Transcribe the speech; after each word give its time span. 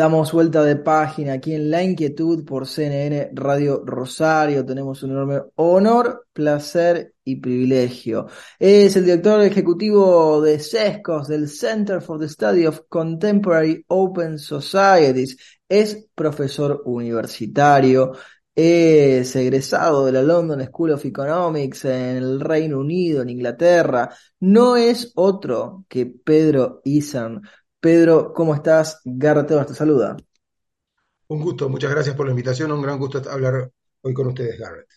Damos 0.00 0.32
vuelta 0.32 0.64
de 0.64 0.76
página 0.76 1.34
aquí 1.34 1.52
en 1.52 1.70
La 1.70 1.82
Inquietud 1.82 2.42
por 2.46 2.66
CNN 2.66 3.32
Radio 3.34 3.82
Rosario. 3.84 4.64
Tenemos 4.64 5.02
un 5.02 5.10
enorme 5.10 5.42
honor, 5.56 6.26
placer 6.32 7.12
y 7.22 7.36
privilegio. 7.36 8.26
Es 8.58 8.96
el 8.96 9.04
director 9.04 9.42
ejecutivo 9.42 10.40
de 10.40 10.58
CESCOS, 10.58 11.28
del 11.28 11.50
Center 11.50 12.00
for 12.00 12.18
the 12.18 12.30
Study 12.30 12.64
of 12.64 12.80
Contemporary 12.88 13.84
Open 13.88 14.38
Societies. 14.38 15.36
Es 15.68 16.08
profesor 16.14 16.80
universitario, 16.86 18.12
es 18.54 19.36
egresado 19.36 20.06
de 20.06 20.12
la 20.12 20.22
London 20.22 20.64
School 20.64 20.92
of 20.92 21.04
Economics 21.04 21.84
en 21.84 22.16
el 22.16 22.40
Reino 22.40 22.78
Unido, 22.78 23.20
en 23.20 23.28
Inglaterra. 23.28 24.08
No 24.40 24.76
es 24.78 25.12
otro 25.14 25.84
que 25.88 26.06
Pedro 26.06 26.80
Isan. 26.84 27.42
Pedro, 27.80 28.34
¿cómo 28.34 28.54
estás? 28.54 29.00
Garrett 29.04 29.48
te 29.66 29.74
saluda. 29.74 30.16
Un 31.28 31.40
gusto, 31.40 31.68
muchas 31.68 31.90
gracias 31.90 32.14
por 32.14 32.26
la 32.26 32.32
invitación. 32.32 32.72
Un 32.72 32.82
gran 32.82 32.98
gusto 32.98 33.22
hablar 33.30 33.70
hoy 34.02 34.12
con 34.12 34.26
ustedes, 34.26 34.58
Garrett. 34.58 34.88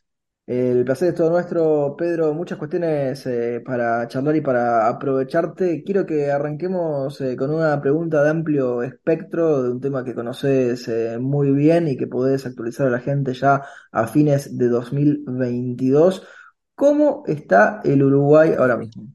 El 0.45 0.83
placer 0.83 1.09
es 1.09 1.15
todo 1.15 1.29
nuestro, 1.29 1.95
Pedro. 1.97 2.33
Muchas 2.33 2.57
cuestiones 2.57 3.25
eh, 3.25 3.61
para 3.65 4.05
charlar 4.09 4.35
y 4.35 4.41
para 4.41 4.89
aprovecharte. 4.89 5.81
Quiero 5.85 6.05
que 6.05 6.29
arranquemos 6.29 7.21
eh, 7.21 7.37
con 7.37 7.51
una 7.51 7.79
pregunta 7.79 8.21
de 8.21 8.29
amplio 8.31 8.83
espectro, 8.83 9.63
de 9.63 9.71
un 9.71 9.79
tema 9.79 10.03
que 10.03 10.13
conoces 10.13 10.85
eh, 10.89 11.17
muy 11.17 11.51
bien 11.51 11.87
y 11.87 11.95
que 11.95 12.07
podés 12.07 12.45
actualizar 12.45 12.87
a 12.87 12.89
la 12.89 12.99
gente 12.99 13.33
ya 13.33 13.61
a 13.93 14.07
fines 14.07 14.57
de 14.57 14.67
2022. 14.67 16.27
¿Cómo 16.75 17.23
está 17.27 17.79
el 17.85 18.03
Uruguay 18.03 18.53
ahora 18.57 18.75
mismo? 18.75 19.07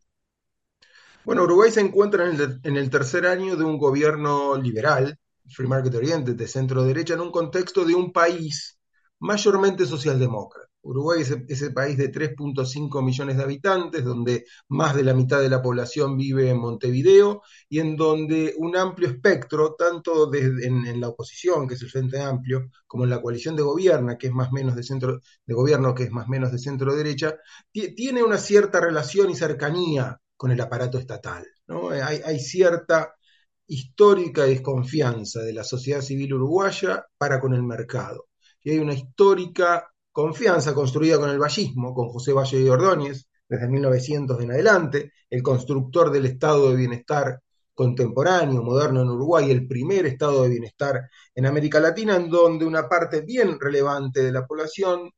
Bueno, 1.28 1.42
Uruguay 1.42 1.70
se 1.70 1.82
encuentra 1.82 2.24
en 2.26 2.76
el, 2.78 2.88
tercer 2.88 3.26
año 3.26 3.54
de 3.54 3.62
un 3.62 3.76
gobierno 3.76 4.56
liberal, 4.56 5.18
free 5.46 5.68
market 5.68 5.94
oriented, 5.94 6.34
de 6.34 6.48
centro 6.48 6.84
derecha, 6.84 7.12
en 7.12 7.20
un 7.20 7.30
contexto 7.30 7.84
de 7.84 7.94
un 7.94 8.14
país 8.14 8.78
mayormente 9.18 9.84
socialdemócrata. 9.84 10.70
Uruguay 10.80 11.20
es 11.20 11.36
ese 11.48 11.70
país 11.72 11.98
de 11.98 12.10
3.5 12.10 13.04
millones 13.04 13.36
de 13.36 13.42
habitantes, 13.42 14.04
donde 14.04 14.46
más 14.68 14.96
de 14.96 15.02
la 15.02 15.12
mitad 15.12 15.42
de 15.42 15.50
la 15.50 15.60
población 15.60 16.16
vive 16.16 16.48
en 16.48 16.58
Montevideo 16.58 17.42
y 17.68 17.80
en 17.80 17.94
donde 17.94 18.54
un 18.56 18.74
amplio 18.74 19.08
espectro, 19.08 19.74
tanto 19.74 20.32
en, 20.32 20.98
la 20.98 21.08
oposición, 21.08 21.68
que 21.68 21.74
es 21.74 21.82
el 21.82 21.90
Frente 21.90 22.22
Amplio, 22.22 22.70
como 22.86 23.04
en 23.04 23.10
la 23.10 23.20
coalición 23.20 23.54
de 23.54 23.64
gobierno, 23.64 24.16
que 24.16 24.28
es 24.28 24.32
más 24.32 24.50
menos 24.50 24.74
de 24.74 24.82
centro 24.82 25.20
de 25.44 25.54
gobierno, 25.54 25.94
que 25.94 26.04
es 26.04 26.10
más 26.10 26.26
menos 26.26 26.52
de 26.52 26.58
centro 26.58 26.96
derecha, 26.96 27.36
tiene 27.70 28.22
una 28.22 28.38
cierta 28.38 28.80
relación 28.80 29.28
y 29.28 29.36
cercanía 29.36 30.18
con 30.38 30.52
el 30.52 30.60
aparato 30.60 30.98
estatal. 30.98 31.46
¿no? 31.66 31.90
Hay, 31.90 32.38
cierta 32.38 33.14
histórica 33.66 34.44
desconfianza 34.44 35.40
de 35.40 35.52
la 35.52 35.64
sociedad 35.64 36.00
civil 36.00 36.34
uruguaya 36.34 37.04
para 37.18 37.40
con 37.40 37.52
el 37.52 37.62
mercado. 37.62 38.28
Y 38.62 38.70
hay 38.70 38.78
una 38.78 38.94
histórica 38.94 39.92
confianza 40.12 40.74
construida 40.74 41.18
con 41.18 41.28
el 41.28 41.38
vallismo, 41.38 41.92
con 41.92 42.08
José 42.08 42.32
Valle 42.32 42.60
de 42.60 42.70
Ordóñez, 42.70 43.26
desde 43.48 43.68
1900 43.68 44.40
en 44.40 44.52
adelante, 44.52 45.12
el 45.28 45.42
constructor 45.42 46.10
del 46.10 46.26
estado 46.26 46.70
de 46.70 46.76
bienestar 46.76 47.42
contemporáneo, 47.74 48.62
moderno 48.62 49.02
en 49.02 49.10
Uruguay, 49.10 49.50
el 49.50 49.66
primer 49.66 50.06
estado 50.06 50.42
de 50.42 50.50
bienestar 50.50 51.08
en 51.34 51.46
América 51.46 51.80
Latina, 51.80 52.16
en 52.16 52.28
donde 52.28 52.64
una 52.64 52.88
parte 52.88 53.22
bien 53.22 53.58
relevante 53.58 54.22
de 54.22 54.32
la 54.32 54.46
población 54.46 55.10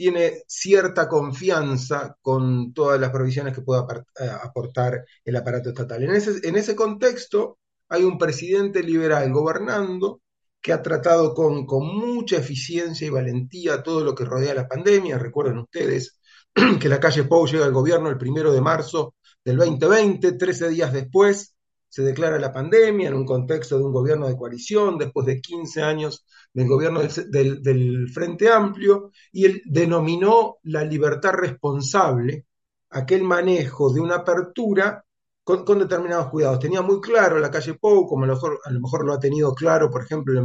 tiene 0.00 0.44
cierta 0.46 1.06
confianza 1.06 2.16
con 2.22 2.72
todas 2.72 2.98
las 2.98 3.10
provisiones 3.10 3.54
que 3.54 3.60
pueda 3.60 3.86
eh, 4.18 4.30
aportar 4.42 5.04
el 5.22 5.36
aparato 5.36 5.68
estatal. 5.68 6.02
En 6.02 6.56
ese, 6.56 6.74
contexto 6.74 7.58
hay 7.86 8.04
un 8.04 8.16
presidente 8.16 8.82
liberal 8.82 9.30
gobernando 9.30 10.22
que 10.58 10.72
ha 10.72 10.80
tratado 10.80 11.34
con, 11.34 11.66
con 11.66 11.86
mucha 11.86 12.38
eficiencia 12.38 13.06
y 13.06 13.10
valentía 13.10 13.82
todo 13.82 14.02
lo 14.02 14.14
que 14.14 14.24
rodea 14.24 14.54
la 14.54 14.66
pandemia. 14.66 15.18
Recuerden 15.18 15.58
ustedes 15.58 16.18
que 16.80 16.88
la 16.88 16.98
calle 16.98 17.24
Pou 17.24 17.46
llega 17.46 17.66
al 17.66 17.74
gobierno 17.74 18.08
el 18.08 18.16
primero 18.16 18.54
de 18.54 18.62
marzo 18.62 19.16
del 19.44 19.58
2020, 19.58 20.32
13 20.32 20.70
días 20.70 20.94
después 20.94 21.54
se 21.90 22.02
declara 22.02 22.38
la 22.38 22.52
pandemia 22.52 23.08
en 23.08 23.14
un 23.14 23.26
contexto 23.26 23.76
de 23.76 23.84
un 23.84 23.92
gobierno 23.92 24.28
de 24.28 24.36
coalición, 24.36 24.96
después 24.96 25.26
de 25.26 25.40
15 25.40 25.82
años 25.82 26.24
del 26.54 26.68
gobierno 26.68 27.00
del, 27.02 28.08
Frente 28.14 28.48
Amplio, 28.48 29.10
y 29.32 29.44
él 29.44 29.62
denominó 29.66 30.58
la 30.62 30.84
libertad 30.84 31.32
responsable 31.32 32.46
aquel 32.90 33.24
manejo 33.24 33.92
de 33.92 34.00
una 34.00 34.16
apertura 34.16 35.04
con, 35.42 35.78
determinados 35.80 36.28
cuidados. 36.28 36.60
Tenía 36.60 36.80
muy 36.80 37.00
claro 37.00 37.40
la 37.40 37.50
calle 37.50 37.74
Pou, 37.74 38.06
como 38.06 38.22
a 38.22 38.28
lo 38.28 38.34
mejor, 38.34 38.60
a 38.64 38.70
lo, 38.70 38.80
mejor 38.80 39.04
lo 39.04 39.12
ha 39.14 39.18
tenido 39.18 39.52
claro, 39.52 39.90
por 39.90 40.04
ejemplo, 40.04 40.40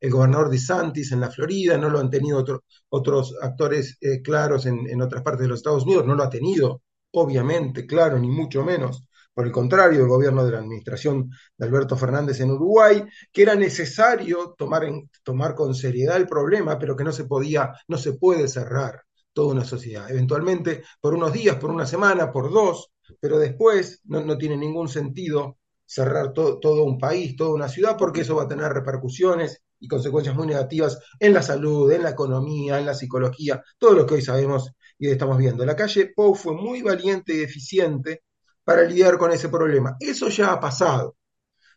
el, 0.00 0.10
gobernador 0.10 0.50
de 0.50 0.58
Santis 0.58 1.12
en 1.12 1.20
la 1.20 1.30
Florida, 1.30 1.78
no 1.78 1.90
lo 1.90 2.00
han 2.00 2.10
tenido 2.10 2.44
otros 2.88 3.36
actores 3.40 3.98
eh, 4.00 4.20
claros 4.20 4.66
en, 4.66 4.88
en 4.88 5.00
otras 5.00 5.22
partes 5.22 5.42
de 5.42 5.48
los 5.48 5.60
Estados 5.60 5.84
Unidos, 5.84 6.06
no 6.06 6.16
lo 6.16 6.24
ha 6.24 6.30
tenido, 6.30 6.82
obviamente, 7.12 7.86
claro, 7.86 8.18
ni 8.18 8.28
mucho 8.28 8.64
menos 8.64 9.07
por 9.38 9.46
el 9.46 9.52
contrario, 9.52 10.02
el 10.02 10.08
gobierno 10.08 10.44
de 10.44 10.50
la 10.50 10.58
administración 10.58 11.30
de 11.56 11.64
Alberto 11.64 11.96
Fernández 11.96 12.40
en 12.40 12.50
Uruguay, 12.50 13.04
que 13.32 13.42
era 13.42 13.54
necesario 13.54 14.56
tomar, 14.58 14.82
en, 14.82 15.08
tomar 15.22 15.54
con 15.54 15.76
seriedad 15.76 16.16
el 16.16 16.26
problema, 16.26 16.76
pero 16.76 16.96
que 16.96 17.04
no 17.04 17.12
se 17.12 17.22
podía, 17.22 17.72
no 17.86 17.98
se 17.98 18.14
puede 18.14 18.48
cerrar 18.48 19.00
toda 19.32 19.52
una 19.52 19.64
sociedad. 19.64 20.10
Eventualmente, 20.10 20.82
por 21.00 21.14
unos 21.14 21.32
días, 21.32 21.54
por 21.54 21.70
una 21.70 21.86
semana, 21.86 22.32
por 22.32 22.50
dos, 22.52 22.90
pero 23.20 23.38
después 23.38 24.00
no, 24.06 24.36
tiene 24.36 24.56
ningún 24.56 24.88
sentido 24.88 25.58
cerrar 25.86 26.32
todo 26.32 26.82
un 26.82 26.98
país, 26.98 27.36
toda 27.36 27.54
una 27.54 27.68
ciudad, 27.68 27.96
porque 27.96 28.22
eso 28.22 28.34
va 28.34 28.42
a 28.42 28.48
tener 28.48 28.72
repercusiones 28.72 29.62
y 29.78 29.86
consecuencias 29.86 30.34
muy 30.34 30.48
negativas 30.48 30.98
en 31.20 31.32
la 31.32 31.42
salud, 31.42 31.92
en 31.92 32.02
la 32.02 32.10
economía, 32.10 32.80
en 32.80 32.86
la 32.86 32.94
psicología, 32.94 33.62
todo 33.78 33.92
lo 33.92 34.04
que 34.04 34.14
hoy 34.14 34.22
sabemos 34.22 34.72
y 34.98 35.08
estamos 35.08 35.38
viendo. 35.38 35.64
La 35.64 35.76
calle 35.76 36.12
Pou 36.12 36.34
fue 36.34 36.54
muy 36.54 36.82
valiente 36.82 37.36
y 37.36 37.42
eficiente 37.42 38.22
para 38.68 38.84
lidiar 38.84 39.16
con 39.16 39.30
ese 39.32 39.48
problema. 39.48 39.96
Eso 39.98 40.28
ya 40.28 40.52
ha 40.52 40.60
pasado. 40.60 41.16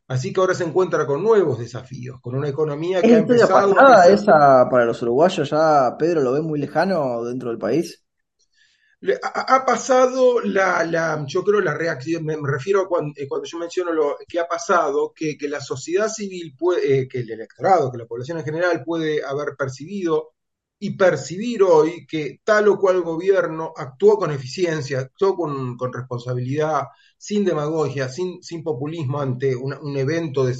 Así 0.10 0.34
que 0.34 0.42
ahora 0.42 0.54
se 0.54 0.66
encuentra 0.66 1.08
con 1.08 1.24
nuevos 1.24 1.58
desafíos, 1.58 2.20
con 2.20 2.36
una 2.36 2.50
economía 2.50 3.02
que 3.02 3.16
ha 3.16 3.20
empezado. 3.20 3.80
a 3.80 4.08
esa 4.08 4.68
para 4.70 4.84
los 4.84 5.02
uruguayos 5.02 5.50
ya, 5.50 5.96
Pedro, 5.98 6.20
lo 6.20 6.34
ve 6.34 6.42
muy 6.42 6.60
lejano 6.60 7.24
dentro 7.24 7.48
del 7.48 7.58
país? 7.58 8.04
Ha, 9.24 9.66
pasado 9.66 10.42
la, 10.42 10.84
la, 10.84 11.24
yo 11.26 11.46
creo 11.46 11.62
la 11.62 11.74
reacción, 11.74 12.26
me, 12.26 12.36
refiero 12.44 12.82
a 12.82 12.88
cuando, 12.90 13.14
eh, 13.16 13.26
cuando, 13.26 13.48
yo 13.48 13.58
menciono 13.58 13.94
lo 13.94 14.18
que 14.28 14.42
ha 14.42 14.48
pasado, 14.48 15.14
que, 15.16 15.38
que 15.38 15.48
la 15.48 15.62
sociedad 15.62 16.10
civil, 16.10 16.56
puede, 16.60 17.04
eh, 17.04 17.08
que 17.08 17.20
el 17.20 17.32
electorado, 17.32 17.90
que 17.90 18.00
la 18.00 18.06
población 18.06 18.40
en 18.40 18.44
general 18.44 18.84
puede 18.84 19.24
haber 19.24 19.56
percibido 19.58 20.34
y 20.84 20.98
percibir 20.98 21.62
hoy 21.62 22.08
que 22.08 22.40
tal 22.44 22.68
o 22.70 22.80
cual 22.80 23.02
gobierno 23.02 23.72
actuó 23.78 24.18
con 24.18 24.32
eficiencia, 24.32 25.02
actuó 25.02 25.36
con, 25.36 25.78
responsabilidad, 25.94 26.86
sin 27.16 27.46
demagogia, 27.46 28.10
sin, 28.10 28.42
sin 28.42 28.64
populismo 28.64 29.22
ante 29.22 29.56
un 29.56 29.96
evento 29.96 30.44
de, 30.44 30.58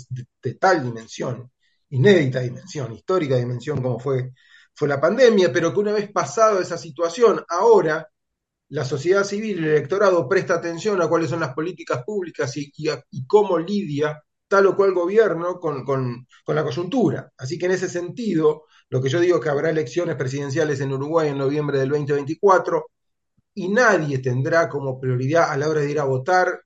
tal 0.60 0.84
dimensión, 0.84 1.52
inédita 1.90 2.40
dimensión, 2.42 2.94
histórica 2.94 3.36
dimensión 3.36 3.82
como 3.82 3.98
fue, 4.00 4.34
fue 4.76 4.88
la 4.88 5.02
pandemia, 5.02 5.52
pero 5.52 5.74
que 5.74 5.80
una 5.80 5.94
vez 5.94 6.12
pasado 6.12 6.62
esa 6.62 6.78
situación, 6.78 7.44
ahora 7.50 8.08
la 8.70 8.86
sociedad 8.86 9.24
civil, 9.24 9.58
el 9.58 9.72
electorado 9.72 10.30
presta 10.30 10.54
atención 10.54 11.02
a 11.02 11.08
cuáles 11.08 11.32
son 11.32 11.40
las 11.40 11.56
políticas 11.56 12.04
públicas 12.06 12.56
y, 12.58 12.72
y, 13.10 13.26
cómo 13.26 13.58
lidia 13.58 14.22
tal 14.52 14.68
o 14.68 14.76
cual 14.76 14.94
gobierno 14.94 15.62
con, 15.62 15.86
con, 15.86 16.28
con 16.44 16.56
la 16.56 16.64
coyuntura. 16.66 17.32
Así 17.38 17.58
que 17.58 17.68
en 17.68 17.72
ese 17.72 17.88
sentido, 17.88 18.66
lo 18.90 19.02
que 19.02 19.08
yo 19.08 19.22
digo 19.22 19.38
es 19.38 19.44
que 19.44 19.50
habrá 19.50 19.70
elecciones 19.70 20.18
presidenciales 20.18 20.82
en 20.82 20.92
Uruguay 20.92 21.30
en 21.30 21.38
noviembre 21.38 21.80
del 21.80 21.88
2024 21.88 22.86
y 23.54 23.70
nadie 23.70 24.20
tendrá 24.20 24.68
como 24.68 25.00
prioridad 25.00 25.52
a 25.52 25.58
la 25.58 25.70
hora 25.70 25.80
de 25.80 25.92
ir 25.92 26.00
a 26.02 26.04
votar 26.04 26.64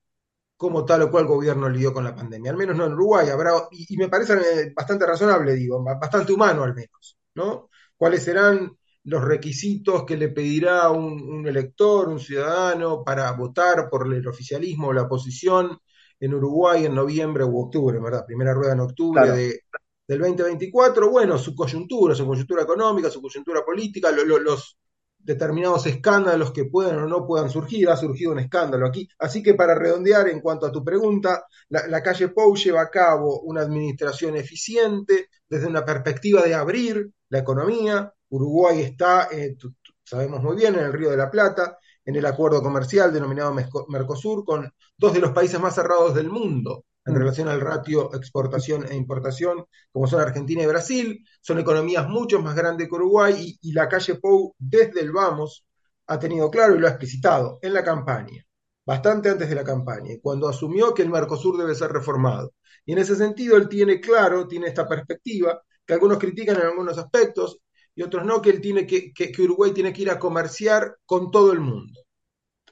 como 0.58 0.84
tal 0.84 1.04
o 1.04 1.12
cual 1.12 1.28
gobierno 1.28 1.70
lidió 1.70 1.94
con 1.94 2.06
la 2.06 2.16
pandemia. 2.16 2.50
Al 2.50 2.58
menos 2.58 2.76
no 2.76 2.88
en 2.88 2.94
Uruguay. 2.94 3.30
Habrá, 3.30 3.52
y, 3.70 3.96
me 3.98 4.10
parece 4.10 4.34
eh, 4.34 4.74
bastante 4.76 5.06
razonable, 5.06 5.54
digo, 5.54 5.84
bastante 5.84 6.34
humano 6.34 6.64
al 6.64 6.74
menos, 6.74 7.20
¿no? 7.36 7.70
¿Cuáles 7.96 8.24
serán 8.24 8.76
los 9.04 9.24
requisitos 9.24 10.06
que 10.06 10.18
le 10.18 10.30
pedirá 10.30 10.90
un, 10.90 11.46
elector, 11.48 12.10
un 12.10 12.20
ciudadano, 12.20 13.04
para 13.04 13.32
votar 13.34 13.90
por 13.92 14.12
el 14.12 14.28
oficialismo 14.28 14.88
o 14.88 14.94
la 14.94 15.04
oposición 15.04 15.78
en 16.20 16.34
Uruguay 16.34 16.86
en 16.86 16.96
noviembre 16.96 17.44
u 17.44 17.60
octubre, 17.60 18.00
¿verdad? 18.00 18.26
Primera 18.26 18.54
rueda 18.54 18.74
en 18.74 18.80
octubre 18.80 19.32
de, 19.32 19.62
del 20.08 20.20
2024, 20.20 21.10
bueno, 21.10 21.38
su 21.38 21.56
coyuntura, 21.56 22.16
su 22.16 22.26
coyuntura 22.26 22.64
económica, 22.64 23.10
su 23.10 23.22
coyuntura 23.22 23.64
política, 23.64 24.12
los, 24.12 24.78
determinados 25.26 25.88
escándalos 25.88 26.52
que 26.52 26.66
puedan 26.66 27.00
o 27.00 27.08
no 27.08 27.26
puedan 27.26 27.50
surgir. 27.50 27.90
Ha 27.90 27.98
surgido 27.98 28.32
un 28.32 28.40
escándalo 28.40 28.86
aquí. 28.86 29.10
Así 29.18 29.42
que 29.42 29.56
para 29.56 29.74
redondear 29.74 30.30
en 30.30 30.40
cuanto 30.40 30.68
a 30.68 30.72
tu 30.72 30.84
pregunta, 30.84 31.46
la, 31.70 32.04
calle 32.04 32.28
Pou 32.28 32.56
lleva 32.56 32.82
a 32.82 32.92
cabo 32.92 33.42
una 33.42 33.62
administración 33.62 34.38
eficiente 34.38 35.30
desde 35.50 35.68
una 35.68 35.84
perspectiva 35.84 36.44
de 36.44 36.54
abrir 36.54 37.10
la 37.30 37.40
economía. 37.40 38.14
Uruguay 38.30 38.82
está, 38.82 39.28
eh, 39.32 39.58
sabemos 40.04 40.44
muy 40.44 40.56
bien, 40.56 40.76
en 40.76 40.86
el 40.86 40.94
Río 40.94 41.10
de 41.10 41.18
la 41.18 41.32
Plata, 41.32 41.80
en 42.06 42.16
el 42.16 42.26
acuerdo 42.28 42.62
comercial 42.62 43.12
denominado 43.12 43.56
Mercosur, 43.88 44.46
con 44.46 44.72
dos 44.98 45.14
de 45.14 45.20
los 45.20 45.32
países 45.32 45.60
más 45.60 45.76
cerrados 45.76 46.14
del 46.16 46.30
mundo 46.30 46.86
en 47.06 47.14
mm. 47.14 47.18
relación 47.18 47.48
al 47.48 47.62
ratio 47.62 48.14
exportación 48.14 48.86
e 48.90 48.96
importación, 48.96 49.66
como 49.92 50.08
son 50.08 50.22
Argentina 50.22 50.64
y 50.64 50.68
Brasil. 50.68 51.26
Son 51.42 51.60
economías 51.60 52.08
mucho 52.10 52.42
más 52.42 52.56
grandes 52.56 52.88
que 52.88 52.96
Uruguay 52.96 53.58
y, 53.62 53.72
la 53.74 53.88
calle 53.88 54.16
Pou, 54.16 54.56
desde 54.58 55.02
el 55.02 55.12
vamos, 55.12 55.66
ha 56.08 56.20
tenido 56.20 56.50
claro 56.52 56.76
y 56.76 56.80
lo 56.80 56.88
ha 56.88 56.92
explicitado 56.92 57.60
en 57.62 57.74
la 57.74 57.84
campaña, 57.84 58.44
bastante 58.86 59.30
antes 59.30 59.50
de 59.50 59.56
la 59.56 59.64
campaña, 59.64 60.16
cuando 60.22 60.48
asumió 60.48 60.94
que 60.94 61.04
el 61.04 61.10
Mercosur 61.10 61.58
debe 61.58 61.76
ser 61.76 61.92
reformado. 61.92 62.54
Y 62.86 62.94
en 62.94 63.00
ese 63.00 63.16
sentido, 63.16 63.58
él 63.58 63.68
tiene 63.68 64.00
claro, 64.00 64.48
tiene 64.48 64.68
esta 64.68 64.88
perspectiva, 64.88 65.62
que 65.86 65.94
algunos 65.94 66.20
critican 66.20 66.58
en 66.58 66.68
algunos 66.68 66.98
aspectos 66.98 67.60
y 67.96 68.04
otros 68.04 68.26
no, 68.26 68.42
que 68.42 68.50
él 68.50 68.62
tiene 68.62 68.86
que, 68.86 69.14
que 69.14 69.42
Uruguay 69.42 69.72
tiene 69.72 69.94
que 69.94 70.02
ir 70.02 70.10
a 70.12 70.20
comerciar 70.20 70.98
con 71.06 71.32
todo 71.32 71.54
el 71.54 71.60
mundo. 71.60 72.05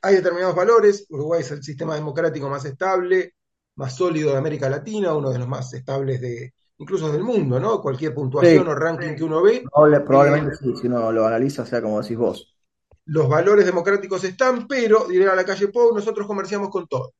Hay 0.03 0.15
determinados 0.15 0.55
valores, 0.55 1.05
Uruguay 1.09 1.41
es 1.41 1.51
el 1.51 1.63
sistema 1.63 1.95
democrático 1.95 2.49
más 2.49 2.65
estable, 2.65 3.35
más 3.75 3.95
sólido 3.95 4.31
de 4.31 4.37
América 4.37 4.69
Latina, 4.69 5.15
uno 5.15 5.31
de 5.31 5.39
los 5.39 5.47
más 5.47 5.73
estables 5.73 6.19
de 6.19 6.53
incluso 6.77 7.09
del 7.09 7.23
mundo, 7.23 7.57
¿no? 7.57 7.81
Cualquier 7.81 8.13
puntuación 8.13 8.67
o 8.67 8.75
ranking 8.75 9.15
que 9.15 9.23
uno 9.23 9.41
ve. 9.41 9.63
Probablemente 9.71 10.55
eh, 10.55 10.57
sí, 10.59 10.75
si 10.75 10.87
uno 10.87 11.09
lo 11.11 11.25
analiza, 11.25 11.65
sea 11.65 11.81
como 11.81 12.01
decís 12.01 12.17
vos. 12.17 12.53
Los 13.05 13.29
valores 13.29 13.65
democráticos 13.65 14.23
están, 14.25 14.67
pero, 14.67 15.07
diré 15.07 15.29
a 15.29 15.35
la 15.35 15.45
calle 15.45 15.69
Pou, 15.69 15.95
nosotros 15.95 16.27
comerciamos 16.27 16.69
con 16.69 16.85
todos. 16.87 17.11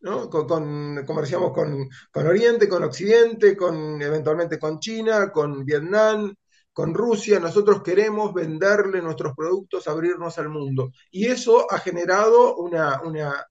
¿no? 0.00 0.28
Con, 0.28 1.04
comerciamos 1.06 1.52
con, 1.52 1.88
con, 2.12 2.26
Oriente, 2.26 2.68
con 2.68 2.84
Occidente, 2.84 3.56
con 3.56 4.00
eventualmente 4.00 4.58
con 4.58 4.78
China, 4.78 5.32
con 5.32 5.64
Vietnam, 5.64 6.34
con 6.76 6.92
Rusia. 6.92 7.40
Nosotros 7.40 7.82
queremos 7.82 8.34
venderle 8.34 9.00
nuestros 9.00 9.34
productos, 9.34 9.88
abrirnos 9.88 10.36
al 10.36 10.50
mundo. 10.50 10.90
Y 11.10 11.24
eso 11.24 11.66
ha 11.72 11.78
generado 11.78 12.56
una, 12.56 13.00
una 13.02 13.46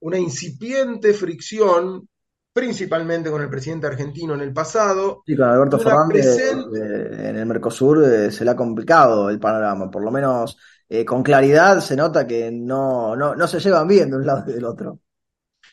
una 0.00 0.18
incipiente 0.18 1.12
fricción, 1.12 2.08
principalmente 2.52 3.30
con 3.30 3.42
el 3.42 3.48
presidente 3.48 3.86
argentino 3.86 4.34
en 4.34 4.40
el 4.40 4.52
pasado. 4.52 5.22
Sí, 5.26 5.36
con 5.36 5.48
Alberto 5.48 5.78
Fernández 5.78 6.38
eh, 6.38 7.28
en 7.28 7.36
el 7.36 7.46
Mercosur 7.46 8.04
eh, 8.04 8.30
se 8.30 8.44
le 8.44 8.50
ha 8.50 8.56
complicado 8.56 9.30
el 9.30 9.38
panorama, 9.38 9.90
por 9.90 10.02
lo 10.02 10.10
menos 10.10 10.56
eh, 10.88 11.04
con 11.04 11.22
claridad 11.22 11.80
se 11.80 11.96
nota 11.96 12.26
que 12.26 12.50
no, 12.50 13.16
no, 13.16 13.46
se 13.46 13.60
llevan 13.60 13.88
bien 13.88 14.10
de 14.10 14.16
un 14.16 14.26
lado 14.26 14.44
y 14.50 14.54
del 14.54 14.64
otro. 14.64 15.00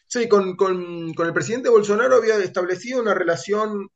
Sí, 0.07 0.29
con, 0.29 0.55
con, 0.55 1.13
con 1.13 1.27
el 1.27 1.33
presidente 1.33 1.69
Bolsonaro 1.69 2.15
había 2.15 2.37
establecido 2.37 3.01
una 3.01 3.13
relación 3.13 3.89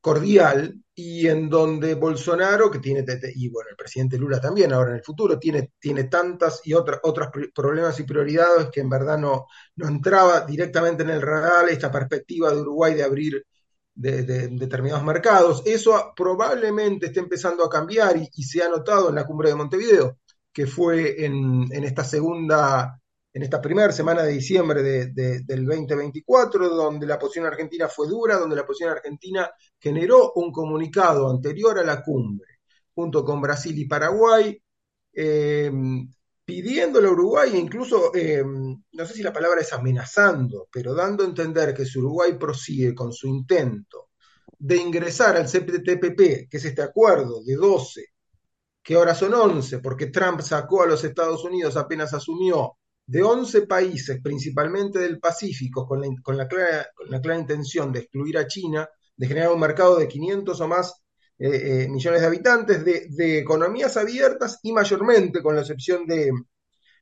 cordial 0.00 0.83
y 0.96 1.26
en 1.26 1.50
donde 1.50 1.94
Bolsonaro, 1.94 2.70
que 2.70 2.78
tiene, 2.78 3.04
y 3.34 3.48
bueno, 3.48 3.70
el 3.70 3.76
presidente 3.76 4.16
Lula 4.16 4.40
también 4.40 4.72
ahora 4.72 4.90
en 4.90 4.96
el 4.96 5.02
futuro, 5.02 5.38
tiene, 5.38 5.72
tiene 5.78 6.04
tantas 6.04 6.60
y 6.64 6.72
otras 6.72 7.00
otros 7.02 7.28
problemas 7.52 7.98
y 7.98 8.04
prioridades 8.04 8.68
que 8.70 8.80
en 8.80 8.88
verdad 8.88 9.18
no, 9.18 9.46
no 9.76 9.88
entraba 9.88 10.42
directamente 10.42 11.02
en 11.02 11.10
el 11.10 11.22
radar 11.22 11.68
esta 11.68 11.90
perspectiva 11.90 12.50
de 12.52 12.60
Uruguay 12.60 12.94
de 12.94 13.02
abrir 13.02 13.44
de, 13.94 14.22
determinados 14.48 15.04
mercados. 15.04 15.62
Eso 15.66 16.12
probablemente 16.14 17.06
esté 17.06 17.20
empezando 17.20 17.64
a 17.64 17.70
cambiar 17.70 18.16
y, 18.16 18.42
se 18.42 18.62
ha 18.62 18.68
notado 18.68 19.08
en 19.08 19.16
la 19.16 19.26
cumbre 19.26 19.48
de 19.48 19.56
Montevideo, 19.56 20.18
que 20.52 20.66
fue 20.66 21.24
en, 21.24 21.66
en 21.72 21.84
esta 21.84 22.04
segunda 22.04 23.00
en 23.34 23.42
esta 23.42 23.60
primera 23.60 23.92
semana 23.92 24.22
de 24.22 24.32
diciembre 24.32 24.80
del 24.82 25.66
2024, 25.66 26.68
donde 26.68 27.04
la 27.04 27.18
posición 27.18 27.46
argentina 27.46 27.88
fue 27.88 28.06
dura, 28.06 28.36
donde 28.36 28.54
la 28.54 28.64
posición 28.64 28.90
argentina 28.90 29.50
generó 29.76 30.32
un 30.36 30.52
comunicado 30.52 31.28
anterior 31.28 31.76
a 31.80 31.82
la 31.82 32.00
cumbre, 32.00 32.60
junto 32.94 33.24
con 33.24 33.40
Brasil 33.40 33.76
y 33.76 33.86
Paraguay, 33.86 34.56
eh, 35.12 35.72
pidiéndole 36.44 37.08
a 37.08 37.10
Uruguay, 37.10 37.50
e 37.54 37.58
incluso, 37.58 38.14
eh, 38.14 38.44
no 38.44 39.04
sé 39.04 39.14
si 39.14 39.22
la 39.24 39.32
palabra 39.32 39.62
es 39.62 39.72
amenazando, 39.72 40.68
pero 40.70 40.94
dando 40.94 41.24
a 41.24 41.26
entender 41.26 41.74
que 41.74 41.86
si 41.86 41.98
Uruguay 41.98 42.34
prosigue 42.38 42.94
con 42.94 43.12
su 43.12 43.26
intento 43.26 44.10
de 44.56 44.76
ingresar 44.76 45.36
al 45.36 45.48
CPTPP, 45.48 46.48
que 46.48 46.56
es 46.56 46.64
este 46.64 46.82
acuerdo 46.82 47.42
de 47.42 47.56
12, 47.56 48.04
que 48.80 48.94
ahora 48.94 49.12
son 49.12 49.34
11, 49.34 49.80
porque 49.80 50.06
Trump 50.06 50.40
sacó 50.40 50.82
a 50.82 50.86
los 50.86 51.02
Estados 51.02 51.42
Unidos 51.44 51.76
apenas 51.76 52.14
asumió 52.14 52.76
de 53.06 53.22
11 53.22 53.66
países, 53.66 54.20
principalmente 54.22 54.98
del 54.98 55.18
Pacífico, 55.20 55.86
con 55.86 56.00
la, 56.00 56.08
con 56.22 56.36
la, 56.36 56.48
clara, 56.48 56.86
con 56.94 57.10
la 57.10 57.20
clara, 57.20 57.40
intención 57.40 57.92
de 57.92 58.00
excluir 58.00 58.38
a 58.38 58.46
China, 58.46 58.88
de 59.16 59.26
generar 59.26 59.52
un 59.52 59.60
mercado 59.60 59.96
de 59.96 60.08
500 60.08 60.60
o 60.60 60.68
más 60.68 61.04
eh, 61.38 61.84
eh, 61.84 61.88
millones 61.88 62.20
de 62.20 62.26
habitantes, 62.26 62.84
de, 62.84 63.38
economías 63.38 63.96
abiertas 63.96 64.58
y 64.62 64.72
mayormente, 64.72 65.42
con 65.42 65.54
la 65.54 65.60
excepción 65.62 66.06
de, 66.06 66.30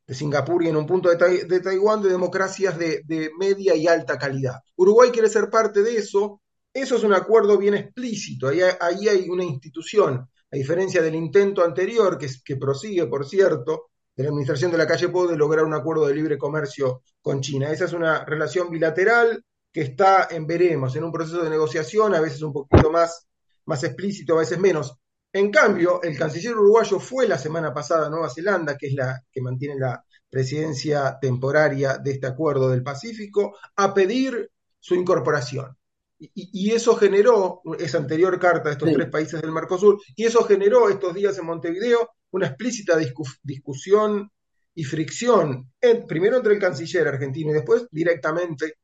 Singapur 0.09 0.63
y 0.63 0.69
en 0.69 0.77
un 0.77 0.87
punto 0.87 1.09
de, 1.09 1.45
de 1.45 1.61
Taiwán, 1.61 2.03
de 2.03 2.11
democracias 2.11 2.77
de, 2.77 3.31
media 3.39 3.75
y 3.75 3.87
alta 3.87 4.19
calidad. 4.19 4.57
Uruguay 4.77 5.11
quiere 5.11 5.29
ser 5.29 5.49
parte 5.49 5.83
de 5.83 5.97
eso. 5.97 6.43
Eso 6.75 6.97
es 6.97 7.05
un 7.05 7.15
acuerdo 7.15 7.57
bien 7.57 7.75
explícito. 7.75 8.49
Ahí, 8.49 8.61
ahí 8.81 9.09
hay 9.09 9.29
una 9.29 9.45
institución, 9.45 10.29
a 10.51 10.57
diferencia 10.57 11.01
del 11.01 11.15
intento 11.15 11.65
anterior, 11.65 12.19
que, 12.19 12.29
que 12.45 12.57
prosigue, 12.57 13.07
por 13.07 13.27
cierto, 13.27 13.92
de 14.15 14.23
la 14.23 14.29
administración 14.29 14.71
de 14.71 14.79
la 14.79 14.87
calle 14.87 15.09
Pou 15.09 15.27
de 15.27 15.37
lograr 15.37 15.65
un 15.65 15.75
acuerdo 15.75 16.07
de 16.07 16.15
libre 16.15 16.39
comercio 16.39 17.03
con 17.21 17.41
China. 17.41 17.71
Esa 17.71 17.87
es 17.87 17.93
una 17.93 18.25
relación 18.25 18.71
bilateral 18.71 19.43
que 19.73 19.83
está 19.83 20.29
en 20.31 20.47
veremos, 20.47 20.95
en 20.97 21.05
un 21.05 21.13
proceso 21.13 21.43
de 21.43 21.51
negociación, 21.51 22.15
a 22.15 22.21
veces 22.21 22.43
un 22.43 22.53
poquito 22.53 22.91
más, 22.91 23.27
más 23.67 23.83
explícito, 23.85 24.35
a 24.35 24.41
veces 24.41 24.59
menos. 24.59 24.99
En 25.33 25.51
cambio, 25.51 26.03
el 26.03 26.19
canciller 26.19 26.55
uruguayo 26.55 27.01
fue 27.01 27.27
la 27.27 27.39
semana 27.39 27.73
pasada 27.73 28.07
a 28.07 28.11
Nueva 28.11 28.29
Zelanda, 28.29 28.77
que 28.77 28.89
es 28.89 28.95
la 28.95 29.19
que 29.31 29.41
mantiene 29.41 29.79
la 29.79 30.05
presidencia 30.29 31.17
temporaria 31.19 31.97
de 31.97 32.13
este 32.13 32.27
acuerdo 32.27 32.69
del 32.69 32.83
Pacífico, 32.83 33.57
a 33.77 33.95
pedir 33.95 34.51
su 34.79 34.95
incorporación. 34.95 35.75
Y, 36.19 36.71
eso 36.71 36.95
generó, 36.95 37.63
esa 37.81 37.99
anterior 37.99 38.39
carta 38.39 38.69
de 38.69 38.73
estos 38.75 38.93
tres 38.93 39.09
países 39.11 39.41
del 39.41 39.51
Mercosur, 39.51 40.01
y 40.15 40.25
eso 40.25 40.45
generó 40.45 40.89
estos 40.89 41.15
días 41.15 41.37
en 41.39 41.47
Montevideo 41.47 42.11
una 42.33 42.47
explícita 42.49 42.99
discusión 43.43 44.31
y 44.75 44.85
fricción, 44.85 45.73
primero 46.09 46.39
entre 46.39 46.55
el 46.55 46.59
canciller 46.59 47.07
argentino 47.07 47.51
y 47.51 47.55
después 47.55 47.87
directamente 47.91 48.77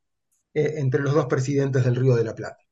eh, 0.54 0.74
entre 0.76 1.00
los 1.00 1.14
dos 1.14 1.26
presidentes 1.26 1.84
del 1.84 1.96
Río 1.96 2.14
de 2.14 2.24
la 2.24 2.34
Plata. 2.34 2.67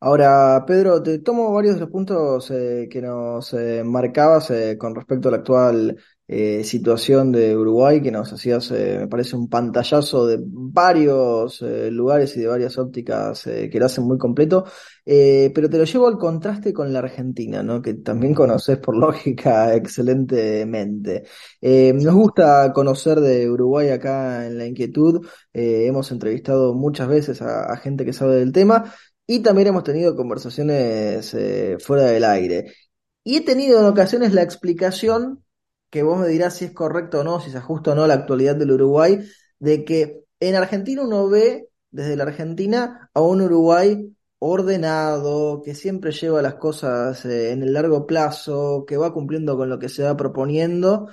Ahora, 0.00 0.64
Pedro, 0.66 1.02
te 1.02 1.18
tomo 1.18 1.52
varios 1.52 1.74
de 1.74 1.80
los 1.80 1.90
puntos 1.90 2.50
eh, 2.52 2.88
que 2.90 3.02
nos 3.02 3.52
eh, 3.54 3.82
marcabas 3.84 4.52
con 4.78 4.94
respecto 4.94 5.28
a 5.28 5.32
la 5.32 5.38
actual 5.38 5.96
eh, 6.30 6.62
situación 6.62 7.32
de 7.32 7.56
Uruguay 7.56 8.02
que 8.02 8.10
nos 8.10 8.30
hacías, 8.30 8.70
eh, 8.72 8.98
me 9.00 9.08
parece, 9.08 9.34
un 9.34 9.48
pantallazo 9.48 10.26
de 10.26 10.38
varios 10.42 11.62
eh, 11.62 11.90
lugares 11.90 12.36
y 12.36 12.40
de 12.40 12.46
varias 12.48 12.76
ópticas 12.76 13.44
que 13.44 13.78
lo 13.78 13.86
hacen 13.86 14.04
muy 14.04 14.18
completo, 14.18 14.64
pero 15.06 15.70
te 15.70 15.78
lo 15.78 15.84
llevo 15.84 16.06
al 16.06 16.18
contraste 16.18 16.74
con 16.74 16.92
la 16.92 16.98
Argentina, 16.98 17.62
¿no? 17.62 17.80
que 17.80 17.94
también 17.94 18.34
conoces 18.34 18.76
por 18.76 18.94
lógica 18.98 19.74
excelentemente. 19.74 21.24
nos 21.62 22.14
gusta 22.14 22.72
conocer 22.74 23.20
de 23.20 23.48
Uruguay 23.48 23.88
acá 23.88 24.46
en 24.46 24.58
La 24.58 24.66
Inquietud, 24.66 25.26
hemos 25.54 26.12
entrevistado 26.12 26.74
muchas 26.74 27.08
veces 27.08 27.40
a, 27.40 27.72
a, 27.72 27.76
gente 27.78 28.04
que 28.04 28.12
sabe 28.12 28.36
del 28.36 28.52
tema 28.52 28.92
y 29.28 29.40
también 29.40 29.68
hemos 29.68 29.84
tenido 29.84 30.16
conversaciones 30.16 31.36
fuera 31.84 32.04
del 32.06 32.24
aire. 32.24 32.74
Y 33.22 33.36
he 33.36 33.40
tenido 33.42 33.80
en 33.80 33.86
ocasiones 33.86 34.32
la 34.32 34.42
explicación 34.42 35.44
que 35.90 36.02
vos 36.02 36.18
me 36.18 36.28
dirás 36.28 36.56
si 36.56 36.64
es 36.64 36.72
correcto 36.72 37.20
o 37.20 37.24
no, 37.24 37.40
si 37.40 37.50
se 37.50 37.58
ajusta 37.58 37.92
o 37.92 37.94
no 37.94 38.04
a 38.04 38.08
la 38.08 38.14
actualidad 38.14 38.56
del 38.56 38.72
Uruguay, 38.72 39.20
de 39.58 39.84
que 39.84 40.24
en 40.40 40.54
Argentina 40.54 41.02
uno 41.02 41.28
ve 41.28 41.68
desde 41.90 42.16
la 42.16 42.24
Argentina 42.24 43.10
a 43.12 43.20
un 43.20 43.42
Uruguay 43.42 44.16
ordenado, 44.38 45.62
que 45.62 45.74
siempre 45.74 46.12
lleva 46.12 46.42
las 46.42 46.54
cosas 46.54 47.24
eh, 47.26 47.50
en 47.52 47.62
el 47.62 47.72
largo 47.74 48.06
plazo, 48.06 48.84
que 48.86 48.96
va 48.96 49.12
cumpliendo 49.12 49.56
con 49.56 49.68
lo 49.68 49.78
que 49.78 49.88
se 49.90 50.04
va 50.04 50.16
proponiendo. 50.16 51.08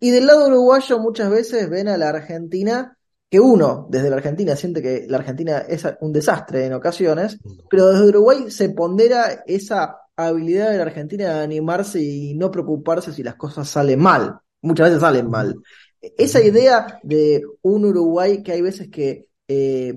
Y 0.00 0.10
del 0.10 0.26
lado 0.26 0.48
uruguayo 0.48 0.98
muchas 0.98 1.30
veces 1.30 1.68
ven 1.70 1.88
a 1.88 1.98
la 1.98 2.08
Argentina 2.08 2.98
que 3.30 3.38
uno 3.38 3.86
desde 3.88 4.10
la 4.10 4.16
Argentina 4.16 4.56
siente 4.56 4.82
que 4.82 5.06
la 5.08 5.18
Argentina 5.18 5.58
es 5.58 5.86
un 6.00 6.12
desastre 6.12 6.66
en 6.66 6.72
ocasiones, 6.72 7.38
pero 7.70 7.86
desde 7.86 8.08
Uruguay 8.08 8.50
se 8.50 8.70
pondera 8.70 9.44
esa 9.46 9.98
habilidad 10.16 10.70
de 10.70 10.76
la 10.78 10.82
Argentina 10.82 11.34
de 11.34 11.44
animarse 11.44 12.02
y 12.02 12.34
no 12.34 12.50
preocuparse 12.50 13.12
si 13.12 13.22
las 13.22 13.36
cosas 13.36 13.68
salen 13.68 14.00
mal. 14.00 14.40
Muchas 14.62 14.88
veces 14.88 15.00
salen 15.00 15.30
mal. 15.30 15.54
Esa 16.00 16.42
idea 16.42 16.98
de 17.04 17.42
un 17.62 17.84
Uruguay 17.84 18.42
que 18.42 18.52
hay 18.52 18.62
veces 18.62 18.88
que 18.88 19.28
eh, 19.46 19.94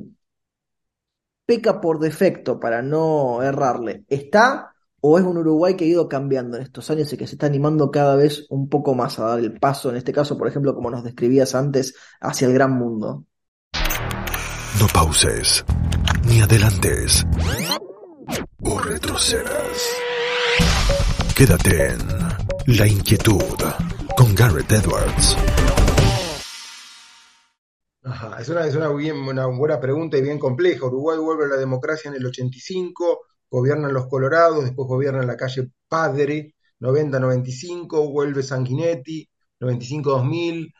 peca 1.45 1.81
por 1.81 1.99
defecto 1.99 2.59
para 2.59 2.83
no 2.83 3.41
errarle, 3.41 4.05
¿está 4.07 4.72
¿O 5.05 5.19
es 5.19 5.25
un 5.25 5.35
Uruguay 5.35 5.75
que 5.75 5.83
ha 5.83 5.87
ido 5.87 6.07
cambiando 6.07 6.55
en 6.55 6.63
estos 6.63 6.89
años 6.89 7.11
y 7.11 7.17
que 7.17 7.27
se 7.27 7.35
está 7.35 7.47
animando 7.47 7.91
cada 7.91 8.15
vez 8.15 8.45
un 8.49 8.69
poco 8.69 8.95
más 8.95 9.19
a 9.19 9.25
dar 9.25 9.39
el 9.39 9.59
paso, 9.59 9.89
en 9.89 9.97
este 9.97 10.13
caso, 10.13 10.37
por 10.37 10.47
ejemplo, 10.47 10.73
como 10.73 10.89
nos 10.89 11.03
describías 11.03 11.55
antes, 11.55 11.93
hacia 12.21 12.47
el 12.47 12.53
gran 12.53 12.71
mundo? 12.71 13.25
No 14.79 14.87
pauses, 14.93 15.65
ni 16.25 16.39
adelantes, 16.39 17.25
o 18.63 18.79
retrocedas. 18.79 19.89
Quédate 21.35 21.87
en 21.87 22.77
La 22.77 22.87
Inquietud 22.87 23.43
con 24.15 24.33
Garrett 24.33 24.71
Edwards. 24.71 25.35
Ajá, 28.03 28.37
es, 28.39 28.47
una, 28.47 28.65
es 28.65 28.75
una, 28.77 28.87
bien, 28.93 29.17
una 29.17 29.47
buena 29.47 29.81
pregunta 29.81 30.17
y 30.17 30.21
bien 30.21 30.39
compleja. 30.39 30.85
Uruguay 30.85 31.17
vuelve 31.17 31.43
a 31.43 31.47
la 31.49 31.57
democracia 31.57 32.07
en 32.07 32.15
el 32.15 32.25
85, 32.25 33.19
gobiernan 33.53 33.93
los 33.93 34.07
Colorados, 34.07 34.63
después 34.63 34.87
gobiernan 34.87 35.27
la 35.27 35.37
calle 35.37 35.69
Padre, 35.87 36.55
90-95, 36.79 38.11
vuelve 38.11 38.41
Sanguinetti, 38.41 39.29
95-2000, 39.59 40.73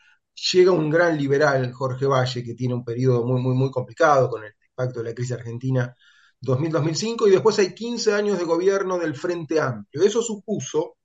llega 0.52 0.72
un 0.72 0.90
gran 0.90 1.16
liberal, 1.16 1.72
Jorge 1.72 2.06
Valle, 2.06 2.42
que 2.42 2.54
tiene 2.54 2.74
un 2.74 2.84
periodo 2.84 3.24
muy, 3.24 3.40
muy, 3.40 3.54
muy 3.54 3.70
complicado 3.70 4.28
con 4.28 4.42
el 4.42 4.52
impacto 4.68 4.98
de 4.98 5.10
la 5.10 5.14
crisis 5.14 5.36
argentina 5.36 5.94
2000-2005, 6.42 7.28
y 7.28 7.30
después 7.30 7.56
hay 7.60 7.74
15 7.74 8.12
años 8.12 8.38
de 8.38 8.44
gobierno 8.44 8.98
del 8.98 9.14
Frente 9.14 9.60
Amplio. 9.60 10.02
Eso 10.02 10.20
supuso 10.20 10.96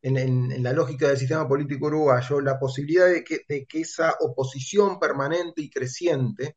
en, 0.00 0.62
la 0.62 0.72
lógica 0.72 1.08
del 1.08 1.18
sistema 1.18 1.46
político 1.46 1.88
uruguayo 1.88 2.40
la 2.40 2.58
posibilidad 2.58 3.06
de 3.06 3.22
que, 3.22 3.80
esa 3.80 4.14
oposición 4.20 4.98
permanente 4.98 5.60
y 5.60 5.68
creciente 5.68 6.56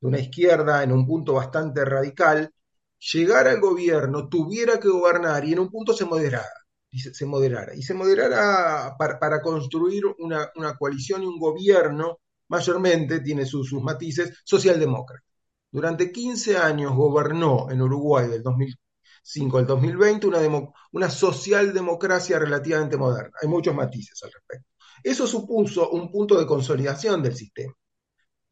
de 0.00 0.06
una 0.06 0.20
izquierda 0.20 0.84
en 0.84 0.92
un 0.92 1.04
punto 1.08 1.32
bastante 1.34 1.84
radical 1.84 2.52
llegara 3.12 3.50
al 3.50 3.60
gobierno, 3.60 4.28
tuviera 4.28 4.78
que 4.78 4.88
gobernar 4.88 5.44
y 5.44 5.52
en 5.52 5.60
un 5.60 5.70
punto 5.70 5.92
se 5.92 6.04
moderara. 6.04 6.48
Y 6.90 6.98
se, 7.00 7.24
moderara. 7.24 7.74
Y 7.74 7.82
se 7.82 7.94
moderara 7.94 8.96
para, 8.98 9.40
construir 9.40 10.04
una, 10.18 10.50
coalición 10.78 11.22
y 11.22 11.26
un 11.26 11.38
gobierno, 11.38 12.20
mayormente, 12.48 13.20
tiene 13.20 13.46
sus, 13.46 13.72
matices, 13.74 14.38
socialdemócrata. 14.44 15.24
Durante 15.70 16.12
15 16.12 16.58
años 16.58 16.94
gobernó 16.94 17.70
en 17.70 17.80
Uruguay 17.82 18.28
del 18.28 18.42
2000 18.42 18.76
5 19.24 19.58
al 19.58 19.66
2020, 19.66 20.26
una, 20.26 20.40
una 20.92 21.10
socialdemocracia 21.10 22.38
relativamente 22.38 22.96
moderna. 22.96 23.30
Hay 23.40 23.48
muchos 23.48 23.74
matices 23.74 24.20
al 24.24 24.32
respecto. 24.32 24.68
Eso 25.02 25.26
supuso 25.26 25.90
un 25.90 26.10
punto 26.10 26.38
de 26.38 26.46
consolidación 26.46 27.22
del 27.22 27.36
sistema. 27.36 27.72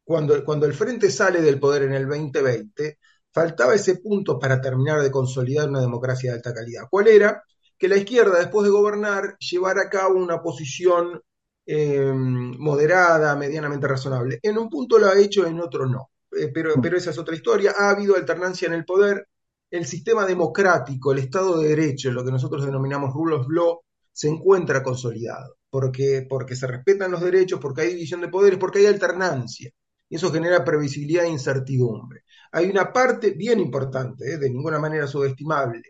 Cuando, 0.05 0.45
cuando 0.45 0.67
el 0.67 0.75
Frente 0.75 1.11
sale 1.11 1.41
del 1.41 1.61
poder 1.61 1.85
en 1.85 1.95
el 1.95 2.09
2020, 2.09 2.99
faltaba 3.33 3.75
ese 3.75 3.97
punto 3.97 4.39
para 4.39 4.61
terminar 4.61 5.01
de 5.03 5.11
consolidar 5.11 5.69
una 5.69 5.81
democracia 5.81 6.31
de 6.31 6.37
alta 6.37 6.55
calidad. 6.55 6.85
¿Cuál 6.91 7.09
era? 7.09 7.43
Que 7.79 7.89
la 7.89 7.97
izquierda, 7.97 8.39
después 8.39 8.65
de 8.65 8.71
gobernar, 8.71 9.37
llevara 9.39 9.83
a 9.83 9.89
cabo 9.91 10.19
una 10.19 10.43
posición 10.43 11.21
eh, 11.67 12.13
moderada, 12.13 13.37
medianamente 13.37 13.87
razonable. 13.87 14.41
En 14.43 14.59
un 14.59 14.69
punto 14.69 14.99
lo 14.99 15.09
ha 15.09 15.19
hecho, 15.19 15.47
en 15.47 15.61
otro 15.61 15.87
no. 15.87 16.11
Eh, 16.33 16.51
pero, 16.53 16.75
pero 16.81 16.97
esa 16.97 17.11
es 17.11 17.19
otra 17.19 17.35
historia. 17.35 17.75
Ha 17.77 17.91
habido 17.91 18.17
alternancia 18.17 18.67
en 18.67 18.75
el 18.75 18.85
poder, 18.85 19.29
el 19.71 19.87
sistema 19.87 20.27
democrático, 20.27 21.13
el 21.13 21.19
Estado 21.19 21.61
de 21.61 21.69
Derecho, 21.69 22.11
lo 22.11 22.25
que 22.25 22.33
nosotros 22.33 22.65
denominamos 22.65 23.15
rule 23.15 23.37
of 23.37 23.47
law, 23.49 23.81
se 24.13 24.29
encuentra 24.29 24.83
consolidado, 24.83 25.57
porque, 25.71 26.27
porque 26.29 26.57
se 26.57 26.67
respetan 26.67 27.13
los 27.13 27.21
derechos, 27.21 27.61
porque 27.61 27.83
hay 27.83 27.95
división 27.95 28.21
de 28.21 28.29
poderes, 28.29 28.59
porque 28.59 28.81
hay 28.81 28.87
alternancia. 28.87 29.71
Y 30.09 30.17
eso 30.17 30.33
genera 30.33 30.65
previsibilidad 30.65 31.25
e 31.25 31.29
incertidumbre. 31.29 32.25
Hay 32.53 32.67
una 32.67 32.93
parte 32.93 33.31
bien 33.31 33.61
importante, 33.61 34.35
¿eh? 34.35 34.39
de 34.39 34.51
ninguna 34.51 34.79
manera 34.79 35.07
subestimable, 35.07 35.83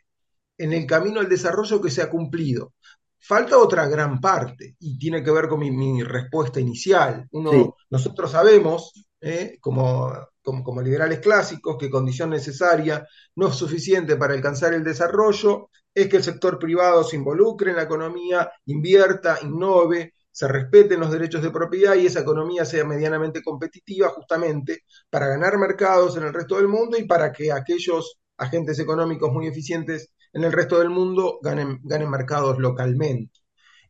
en 0.59 0.73
el 0.73 0.87
camino 0.87 1.21
al 1.21 1.29
desarrollo 1.29 1.81
que 1.81 1.90
se 1.90 2.02
ha 2.02 2.11
cumplido. 2.11 2.75
Falta 3.19 3.59
otra 3.59 3.87
gran 3.88 4.21
parte, 4.21 4.76
y 4.79 4.99
tiene 4.99 5.23
que 5.23 5.31
ver 5.31 5.49
con 5.49 5.61
mi, 5.61 6.02
respuesta 6.02 6.61
inicial. 6.61 7.26
Uno, 7.33 7.76
Nosotros 7.90 8.31
sabemos, 8.31 8.93
¿eh? 9.21 9.59
como 9.61 10.12
como, 10.43 10.83
liberales 10.83 11.21
clásicos, 11.21 11.76
que 11.79 11.90
condición 11.90 12.31
necesaria 12.31 13.07
no 13.37 13.49
es 13.49 13.55
suficiente 13.55 14.17
para 14.17 14.35
alcanzar 14.35 14.75
el 14.75 14.85
desarrollo, 14.85 15.71
es 15.95 16.09
que 16.09 16.17
el 16.17 16.23
sector 16.23 16.59
privado 16.59 17.05
se 17.05 17.17
involucre 17.17 17.71
en 17.71 17.76
la 17.76 17.83
economía, 17.83 18.50
invierta, 18.67 19.38
innove, 19.43 20.14
se 20.40 20.49
respeten 20.49 21.00
los 21.00 21.11
derechos 21.12 21.42
de 21.42 21.50
propiedad 21.50 21.94
y 21.97 22.06
esa 22.06 22.20
economía 22.20 22.64
sea 22.64 22.82
medianamente 22.82 23.42
competitiva 23.42 24.09
justamente 24.09 24.85
para 25.11 25.26
ganar 25.26 25.59
mercados 25.59 26.16
en 26.16 26.23
el 26.23 26.32
resto 26.32 26.56
del 26.56 26.66
mundo 26.66 26.97
y 26.97 27.04
para 27.04 27.30
que 27.30 27.52
aquellos 27.52 28.18
agentes 28.38 28.78
económicos 28.78 29.30
muy 29.30 29.49
eficientes 29.49 30.14
en 30.32 30.44
el 30.44 30.52
resto 30.52 30.78
del 30.78 30.88
mundo 30.88 31.40
ganen, 31.42 31.80
ganen 31.82 32.09
mercados 32.09 32.59
localmente. 32.59 33.38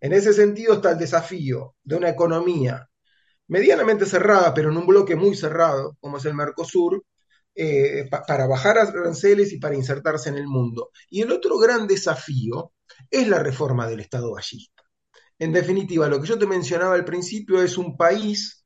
En 0.00 0.12
ese 0.12 0.32
sentido 0.32 0.74
está 0.74 0.90
el 0.90 0.98
desafío 0.98 1.76
de 1.84 1.94
una 1.94 2.08
economía 2.08 2.84
medianamente 3.46 4.04
cerrada, 4.04 4.52
pero 4.52 4.70
en 4.72 4.76
un 4.76 4.88
bloque 4.88 5.14
muy 5.14 5.36
cerrado, 5.36 5.96
como 6.00 6.16
es 6.16 6.24
el 6.24 6.34
Mercosur, 6.34 7.04
eh, 7.54 8.08
para 8.26 8.48
bajar 8.48 8.76
aranceles 8.76 9.52
y 9.52 9.60
para 9.60 9.76
insertarse 9.76 10.30
en 10.30 10.36
el 10.36 10.48
mundo. 10.48 10.90
Y 11.10 11.22
el 11.22 11.30
otro 11.30 11.58
gran 11.58 11.86
desafío 11.86 12.72
es 13.08 13.28
la 13.28 13.38
reforma 13.38 13.86
del 13.86 14.00
Estado 14.00 14.32
gallista. 14.32 14.79
En 15.40 15.52
definitiva, 15.52 16.06
lo 16.06 16.20
que 16.20 16.28
yo 16.28 16.38
te 16.38 16.46
mencionaba 16.46 16.94
al 16.94 17.04
principio 17.04 17.60
es 17.60 17.76
un 17.76 17.96
país 17.96 18.64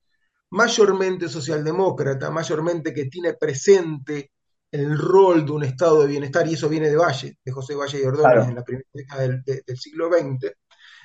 mayormente 0.51 1.29
socialdemócrata, 1.29 2.31
mayormente 2.31 2.93
que 2.93 3.07
tiene 3.07 3.35
presente 3.35 4.33
el 4.71 4.99
rol 4.99 5.47
de 5.47 5.53
un 5.53 5.65
estado 5.65 6.03
de 6.03 6.09
bienestar, 6.09 6.47
y 6.47 6.55
eso 6.55 6.69
viene 6.69 6.91
de 6.91 6.97
Valle, 6.97 7.39
de 7.43 7.53
José 7.53 7.75
Valle 7.75 8.01
y 8.01 8.05
Ordóñez 8.05 8.49
en 8.49 8.57
la 8.57 8.65
primera 8.65 8.89
década 8.93 9.23
del, 9.23 9.43
del 9.43 9.79
siglo 9.79 10.11
XX, 10.11 10.53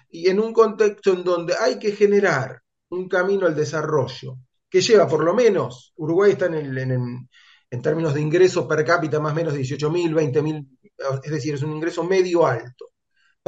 y 0.10 0.28
en 0.28 0.40
un 0.40 0.52
contexto 0.52 1.14
en 1.14 1.24
donde 1.24 1.54
hay 1.56 1.80
que 1.80 1.92
generar 1.92 2.62
un 2.90 3.08
camino 3.08 3.46
al 3.46 3.56
desarrollo 3.56 4.38
que 4.70 4.82
lleva 4.82 5.08
por 5.08 5.24
lo 5.24 5.34
menos, 5.34 5.94
Uruguay 5.96 6.32
está 6.32 6.46
en, 6.46 7.28
en, 7.72 7.82
términos 7.82 8.14
de 8.14 8.22
ingresos 8.22 8.66
per 8.66 8.86
cápita 8.86 9.20
más 9.20 9.34
o 9.34 9.36
menos 9.36 9.54
18 9.54 9.90
mil, 9.90 10.14
20 10.14 10.42
mil, 10.42 10.80
es 11.24 11.32
decir, 11.32 11.56
es 11.56 11.64
un 11.64 11.76
ingreso 11.76 12.04
medio 12.04 12.46
alto. 12.46 12.89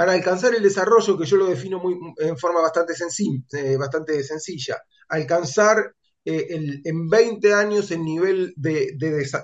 Para 0.01 0.13
alcanzar 0.13 0.55
el 0.55 0.63
desarrollo, 0.63 1.15
que 1.15 1.27
yo 1.27 1.37
lo 1.37 1.45
defino 1.45 1.77
muy, 1.77 1.95
en 2.17 2.35
forma 2.35 2.59
bastante, 2.59 2.95
eh, 3.53 3.77
bastante 3.77 4.23
sencilla, 4.23 4.81
alcanzar 5.09 5.93
eh, 6.25 6.81
en 6.83 7.07
20 7.07 7.53
años 7.53 7.91
el 7.91 8.03
nivel 8.03 8.51
de, 8.57 8.97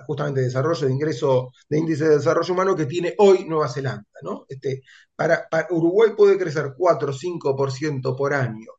justamente 0.08 0.42
desarrollo 0.42 0.88
de 0.88 0.94
ingreso, 0.94 1.52
de 1.70 1.78
índice 1.78 2.06
de 2.06 2.18
desarrollo 2.18 2.56
humano 2.56 2.76
que 2.76 2.88
tiene 2.88 3.14
hoy 3.20 3.46
Nueva 3.46 3.70
Zelanda. 3.70 4.08
¿no? 4.24 4.46
Este, 4.50 4.82
para, 5.16 5.48
para 5.48 5.68
Uruguay 5.70 6.14
puede 6.18 6.40
crecer 6.40 6.74
4 6.76 7.12
o 7.12 7.14
5% 7.14 8.18
por 8.18 8.34
año 8.34 8.77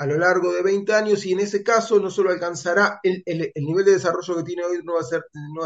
a 0.00 0.06
lo 0.06 0.16
largo 0.16 0.50
de 0.50 0.62
20 0.62 0.94
años 0.94 1.26
y 1.26 1.32
en 1.32 1.40
ese 1.40 1.62
caso 1.62 2.00
no 2.00 2.08
solo 2.08 2.30
alcanzará 2.30 3.00
el, 3.02 3.22
nivel 3.54 3.84
de 3.84 3.92
desarrollo 3.92 4.34
que 4.38 4.44
tiene 4.44 4.64
hoy 4.64 4.78
Nueva, 4.82 5.04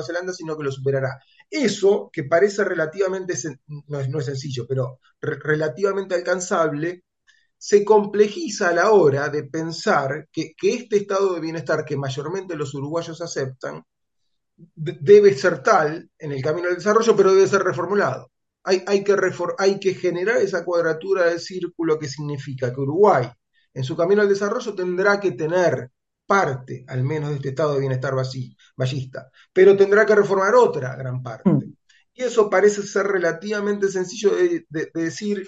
Zelanda, 0.03 0.33
sino 0.33 0.57
que 0.57 0.65
lo 0.65 0.73
superará. 0.73 1.21
Eso, 1.49 2.11
que 2.13 2.25
parece 2.25 2.65
relativamente, 2.65 3.35
no 3.87 4.01
es, 4.01 4.09
no 4.09 4.19
es 4.19 4.25
sencillo, 4.25 4.67
pero 4.67 4.99
relativamente 5.21 6.17
alcanzable, 6.17 7.05
se 7.57 7.85
complejiza 7.85 8.71
a 8.71 8.75
la 8.75 8.91
hora 8.91 9.29
de 9.29 9.45
pensar 9.45 10.27
que, 10.33 10.57
este 10.61 10.97
estado 10.97 11.35
de 11.35 11.41
bienestar 11.41 11.85
que 11.85 11.97
mayormente 11.97 12.57
los 12.57 12.75
uruguayos 12.75 13.21
aceptan 13.21 13.85
debe 14.57 15.33
ser 15.35 15.63
tal 15.63 16.11
en 16.19 16.33
el 16.33 16.43
camino 16.43 16.67
del 16.67 16.79
desarrollo, 16.79 17.15
pero 17.15 17.33
debe 17.33 17.47
ser 17.47 17.63
reformulado. 17.63 18.33
Hay, 18.65 18.83
hay, 18.89 19.05
que 19.05 19.15
hay 19.59 19.79
que 19.79 19.95
generar 19.95 20.39
esa 20.39 20.65
cuadratura 20.65 21.27
del 21.27 21.39
círculo 21.39 22.01
que 22.01 22.09
significa 22.09 22.75
que 22.75 22.81
Uruguay 22.81 23.31
en 23.75 23.85
su 23.85 23.97
camino 23.97 24.23
al 24.23 24.29
desarrollo 24.29 24.75
tendrá 24.75 25.21
que 25.21 25.33
tener 25.33 25.91
parte, 26.27 26.85
al 26.89 27.03
menos, 27.03 27.31
de 27.31 27.37
este 27.37 27.49
estado 27.51 27.75
de 27.75 27.81
bienestar 27.81 28.15
ballista, 28.77 29.31
pero 29.53 29.77
tendrá 29.77 30.07
que 30.07 30.15
reformar 30.15 30.55
otra 30.55 30.97
gran 30.97 31.23
parte. 31.23 31.51
Mm. 31.51 31.75
Y 32.15 32.23
eso 32.23 32.49
parece 32.49 32.83
ser 32.83 33.07
relativamente 33.07 33.89
sencillo 33.89 34.35
de, 34.35 34.65
decir 34.95 35.47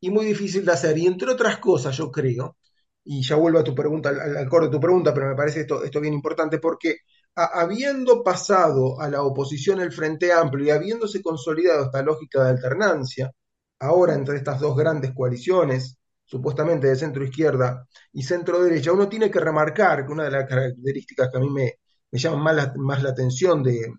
y 0.00 0.10
muy 0.10 0.26
difícil 0.26 0.64
de 0.64 0.72
hacer. 0.72 0.96
Y 0.98 1.06
entre 1.06 1.30
otras 1.30 1.58
cosas, 1.58 1.96
yo 1.96 2.10
creo, 2.10 2.56
y 3.04 3.22
ya 3.22 3.36
vuelvo 3.36 3.58
a 3.58 3.64
tu 3.64 3.74
pregunta, 3.74 4.08
al, 4.08 4.36
al 4.36 4.48
de 4.48 4.68
tu 4.70 4.80
pregunta, 4.80 5.14
pero 5.14 5.28
me 5.28 5.36
parece 5.36 5.60
esto, 5.60 5.84
esto 5.84 6.00
bien 6.00 6.14
importante, 6.14 6.58
porque 6.58 6.96
habiendo 7.36 8.22
pasado 8.24 9.00
a 9.00 9.10
la 9.10 9.22
oposición 9.22 9.80
el 9.80 9.92
Frente 9.92 10.32
Amplio 10.32 10.66
y 10.66 10.70
habiéndose 10.70 11.22
consolidado 11.22 11.84
esta 11.84 12.02
lógica 12.02 12.42
de 12.42 12.50
alternancia, 12.50 13.30
ahora 13.78 14.14
entre 14.14 14.38
estas 14.38 14.60
dos 14.60 14.74
grandes 14.76 15.12
coaliciones, 15.14 15.98
supuestamente 16.26 16.88
de 16.88 16.96
centro 16.96 17.24
izquierda 17.24 17.86
y 18.12 18.22
centro 18.22 18.62
derecha, 18.62 18.92
uno 18.92 19.08
tiene 19.08 19.30
que 19.30 19.40
remarcar 19.40 20.04
que 20.04 20.12
una 20.12 20.24
de 20.24 20.32
las 20.32 20.48
características 20.48 21.30
que 21.30 21.38
a 21.38 21.40
mí 21.40 21.48
me, 21.48 21.74
me 22.10 22.18
llaman 22.18 22.74
más 22.76 23.02
la, 23.02 23.10
atención 23.10 23.62
de, 23.62 23.94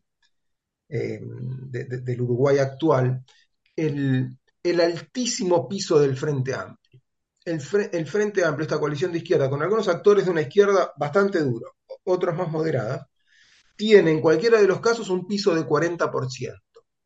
eh, 0.90 1.20
del 1.22 2.22
Uruguay 2.22 2.58
actual, 2.58 3.24
el, 3.76 4.38
el, 4.62 4.82
altísimo 4.82 5.68
piso 5.68 6.00
del 6.00 6.18
Frente 6.18 6.54
Amplio. 6.54 7.02
El, 7.46 7.62
Frente 7.62 8.44
Amplio, 8.44 8.64
esta 8.64 8.80
coalición 8.80 9.14
de 9.14 9.20
izquierda, 9.20 9.50
con 9.50 9.62
algunos 9.62 9.88
actores 9.88 10.26
de 10.26 10.32
una 10.32 10.42
izquierda 10.42 10.92
bastante 10.98 11.40
duro, 11.40 11.78
otros 12.04 12.36
más 12.36 12.50
moderadas, 12.50 13.08
tiene 13.78 14.12
en 14.12 14.20
cualquiera 14.20 14.60
de 14.60 14.68
los 14.68 14.82
casos 14.82 15.10
un 15.10 15.26
piso 15.26 15.56
de 15.56 15.66
40%. 15.66 16.54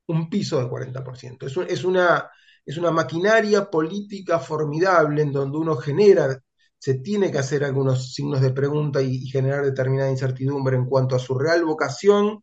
Un 0.08 0.30
piso 0.30 0.60
de 0.60 0.66
40%. 0.66 1.46
Es, 1.46 1.72
es 1.72 1.84
una 1.84 2.28
es 2.66 2.78
una 2.78 2.92
maquinaria 2.92 3.70
política 3.70 4.40
formidable 4.40 5.22
en 5.24 5.32
donde 5.32 5.58
uno 5.58 5.76
genera, 5.78 6.40
se 6.78 6.96
tiene 6.96 7.32
que 7.32 7.38
hacer 7.40 7.64
algunos 7.64 8.14
signos 8.14 8.42
de 8.42 8.52
pregunta 8.52 9.02
y, 9.02 9.16
y 9.16 9.28
generar 9.28 9.64
determinada 9.66 10.10
incertidumbre 10.12 10.76
en 10.78 10.86
cuanto 10.86 11.16
a 11.16 11.20
su 11.20 11.38
real 11.38 11.64
vocación 11.66 12.42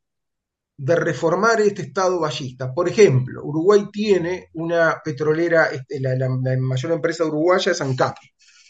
de 0.77 0.95
reformar 0.97 1.61
este 1.61 1.83
Estado 1.83 2.21
ballista. 2.21 2.73
Por 2.73 2.89
ejemplo, 2.89 3.43
Uruguay 3.45 3.87
tiene 3.93 4.49
una 4.55 5.01
petrolera, 5.05 5.67
este, 5.67 6.01
la, 6.01 6.15
la- 6.17 6.29
la 6.29 6.57
mayor 6.59 6.93
empresa 6.93 7.25
uruguaya 7.25 7.73
es 7.73 7.81
ANCAP, 7.81 8.17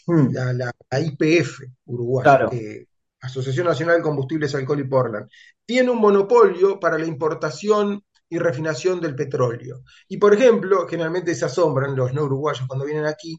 Mm, 0.07 0.33
la, 0.33 0.71
IPF 0.99 1.63
uruguaya, 1.85 2.23
claro. 2.23 2.49
que- 2.49 2.85
Asociación 3.21 3.67
Nacional 3.67 3.97
de 3.97 4.01
Combustibles, 4.03 4.55
Alcohol 4.55 4.79
y 4.79 4.85
Portland. 4.87 5.29
Tiene 5.65 5.91
un 5.91 5.99
monopolio 5.99 6.79
para 6.79 6.97
la 6.97 7.05
importación 7.05 8.01
y 8.29 8.37
refinación 8.39 9.01
del 9.01 9.15
petróleo. 9.15 9.83
Y 10.07 10.17
por 10.17 10.33
ejemplo, 10.33 10.87
generalmente 10.87 11.35
se 11.35 11.45
asombran 11.45 11.95
los 11.95 12.13
no 12.13 12.23
uruguayos 12.25 12.67
cuando 12.67 12.85
vienen 12.85 13.05
aquí, 13.05 13.37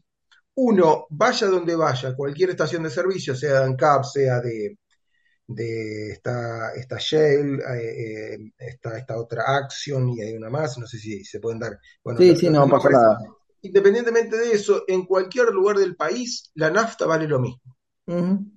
uno, 0.55 1.07
vaya 1.11 1.47
donde 1.47 1.75
vaya, 1.75 2.15
cualquier 2.15 2.51
estación 2.51 2.83
de 2.83 2.89
servicio, 2.91 3.35
sea 3.35 3.61
de 3.61 3.65
ANCAP, 3.65 4.03
sea 4.05 4.41
de, 4.41 4.77
de 5.47 6.11
esta, 6.11 6.73
esta 6.75 6.97
Shell, 6.99 7.59
eh, 7.61 8.33
eh, 8.35 8.37
esta, 8.57 8.97
esta 8.97 9.17
otra 9.19 9.43
Action 9.57 10.09
y 10.09 10.21
hay 10.21 10.35
una 10.35 10.49
más, 10.49 10.77
no 10.77 10.87
sé 10.87 10.97
si 10.99 11.23
se 11.25 11.39
pueden 11.39 11.59
dar. 11.59 11.77
Bueno, 12.03 12.21
Sí, 12.21 12.35
sí, 12.37 12.49
no 12.49 12.69
pasa 12.69 12.89
nada. 12.89 13.17
Independientemente 13.61 14.37
de 14.37 14.53
eso, 14.53 14.83
en 14.87 15.05
cualquier 15.05 15.47
lugar 15.53 15.77
del 15.77 15.95
país, 15.95 16.51
la 16.55 16.69
nafta 16.71 17.05
vale 17.05 17.27
lo 17.27 17.39
mismo. 17.39 17.77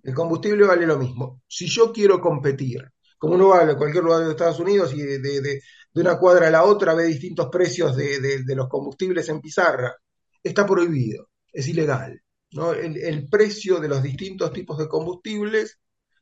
El 0.03 0.14
combustible 0.14 0.67
vale 0.67 0.87
lo 0.87 0.99
mismo. 0.99 1.43
Si 1.49 1.67
yo 1.69 1.93
quiero 1.93 2.21
competir, 2.21 2.91
como 3.19 3.35
uno 3.35 3.49
va 3.49 3.62
a 3.64 3.76
cualquier 3.76 4.05
lugar 4.05 4.25
de 4.25 4.31
Estados 4.33 4.61
Unidos 4.61 4.95
y 4.95 5.03
de, 5.03 5.19
de- 5.19 5.41
de- 5.41 5.61
de 5.95 6.01
una 6.01 6.19
cuadra 6.19 6.49
a 6.49 6.51
la 6.51 6.65
otra 6.65 6.95
ve 6.95 7.05
distintos 7.05 7.49
precios 7.51 7.97
de, 7.97 8.43
los 8.49 8.69
combustibles 8.69 9.29
en 9.29 9.41
pizarra, 9.41 9.95
está 10.43 10.67
prohibido, 10.67 11.29
es 11.53 11.69
ilegal. 11.69 12.21
El, 12.51 13.29
precio 13.29 13.81
de 13.81 13.89
los 13.89 14.03
distintos 14.03 14.53
tipos 14.53 14.79
de 14.79 14.89
combustibles 14.89 15.79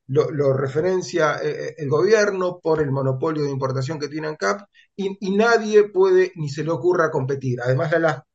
lo, 0.07 0.53
referencia 0.53 1.39
eh, 1.43 1.75
el 1.79 1.89
gobierno 1.89 2.61
por 2.63 2.83
el 2.83 2.91
monopolio 2.91 3.45
de 3.45 3.51
importación 3.51 3.99
que 3.99 4.09
tiene 4.09 4.29
ANCAP 4.29 4.63
y, 4.97 5.17
y 5.21 5.37
nadie 5.37 5.89
puede 5.89 6.33
ni 6.37 6.51
se 6.51 6.65
le 6.65 6.71
ocurra 6.71 7.11
competir. 7.11 7.61
Además, 7.63 7.93
la, 7.99 8.27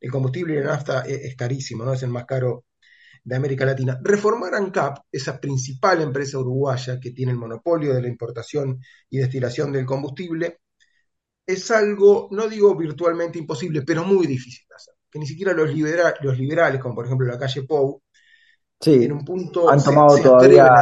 el 0.00 0.10
combustible 0.10 0.54
y 0.54 0.58
la 0.58 0.66
nafta 0.66 1.02
es, 1.02 1.20
es 1.24 1.36
carísimo, 1.36 1.84
¿no? 1.84 1.94
es 1.94 2.02
el 2.02 2.10
más 2.10 2.26
caro 2.26 2.64
de 3.24 3.36
América 3.36 3.64
Latina. 3.64 3.98
Reformar 4.02 4.54
ANCAP, 4.54 4.98
esa 5.12 5.40
principal 5.40 6.00
empresa 6.02 6.38
uruguaya 6.38 6.98
que 7.00 7.10
tiene 7.10 7.32
el 7.32 7.38
monopolio 7.38 7.94
de 7.94 8.02
la 8.02 8.08
importación 8.08 8.80
y 9.08 9.18
destilación 9.18 9.72
del 9.72 9.86
combustible, 9.86 10.59
es 11.52 11.70
algo, 11.70 12.28
no 12.30 12.48
digo 12.48 12.74
virtualmente 12.76 13.38
imposible, 13.38 13.82
pero 13.82 14.04
muy 14.04 14.26
difícil 14.26 14.64
de 14.68 14.74
hacer. 14.76 14.94
Que 15.10 15.18
ni 15.18 15.26
siquiera 15.26 15.52
los, 15.52 15.72
libera- 15.72 16.14
los 16.22 16.38
liberales, 16.38 16.80
como 16.80 16.94
por 16.94 17.06
ejemplo 17.06 17.26
la 17.26 17.38
calle 17.38 17.62
Pou, 17.62 18.02
Sí, 18.80 18.94
en 19.04 19.12
un 19.12 19.24
punto 19.24 19.68
han 19.70 19.84
tomado 19.84 20.16
se 20.16 20.22
todavía 20.22 20.72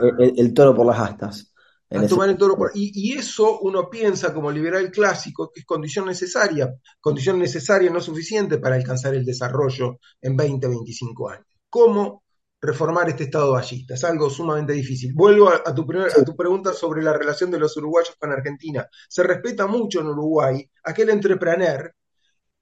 el, 0.00 0.22
el- 0.22 0.34
el 0.40 0.54
toro 0.54 0.74
por 0.74 0.86
las 0.86 0.98
astas. 0.98 1.52
El 1.88 2.08
toro 2.36 2.56
por... 2.56 2.72
Y, 2.74 2.90
y 2.92 3.12
eso 3.16 3.60
uno 3.60 3.88
piensa 3.88 4.34
como 4.34 4.50
liberal 4.50 4.90
clásico 4.90 5.50
que 5.54 5.60
es 5.60 5.66
condición 5.66 6.06
necesaria, 6.06 6.74
condición 7.00 7.38
necesaria 7.38 7.90
no 7.90 8.00
suficiente 8.00 8.58
para 8.58 8.74
alcanzar 8.74 9.14
el 9.14 9.24
desarrollo 9.24 9.98
en 10.20 10.36
20, 10.36 10.66
25 10.66 11.30
años. 11.30 11.46
¿Cómo 11.68 12.23
reformar 12.64 13.08
este 13.08 13.24
Estado 13.24 13.52
ballista? 13.52 13.94
Es 13.94 14.04
algo 14.04 14.28
sumamente 14.30 14.72
difícil. 14.72 15.12
Vuelvo 15.14 15.48
a, 15.50 15.62
a 15.64 15.74
tu, 15.74 15.86
primer- 15.86 16.10
a 16.10 16.24
tu 16.24 16.34
pregunta 16.34 16.72
sobre 16.72 17.02
la 17.02 17.12
relación 17.12 17.50
de 17.50 17.58
los 17.58 17.76
uruguayos 17.76 18.16
con 18.18 18.32
Argentina. 18.32 18.86
Se 19.08 19.22
respeta 19.22 19.66
mucho 19.66 20.00
en 20.00 20.06
Uruguay 20.08 20.68
aquel 20.84 21.10
entrepreneur, 21.10 21.92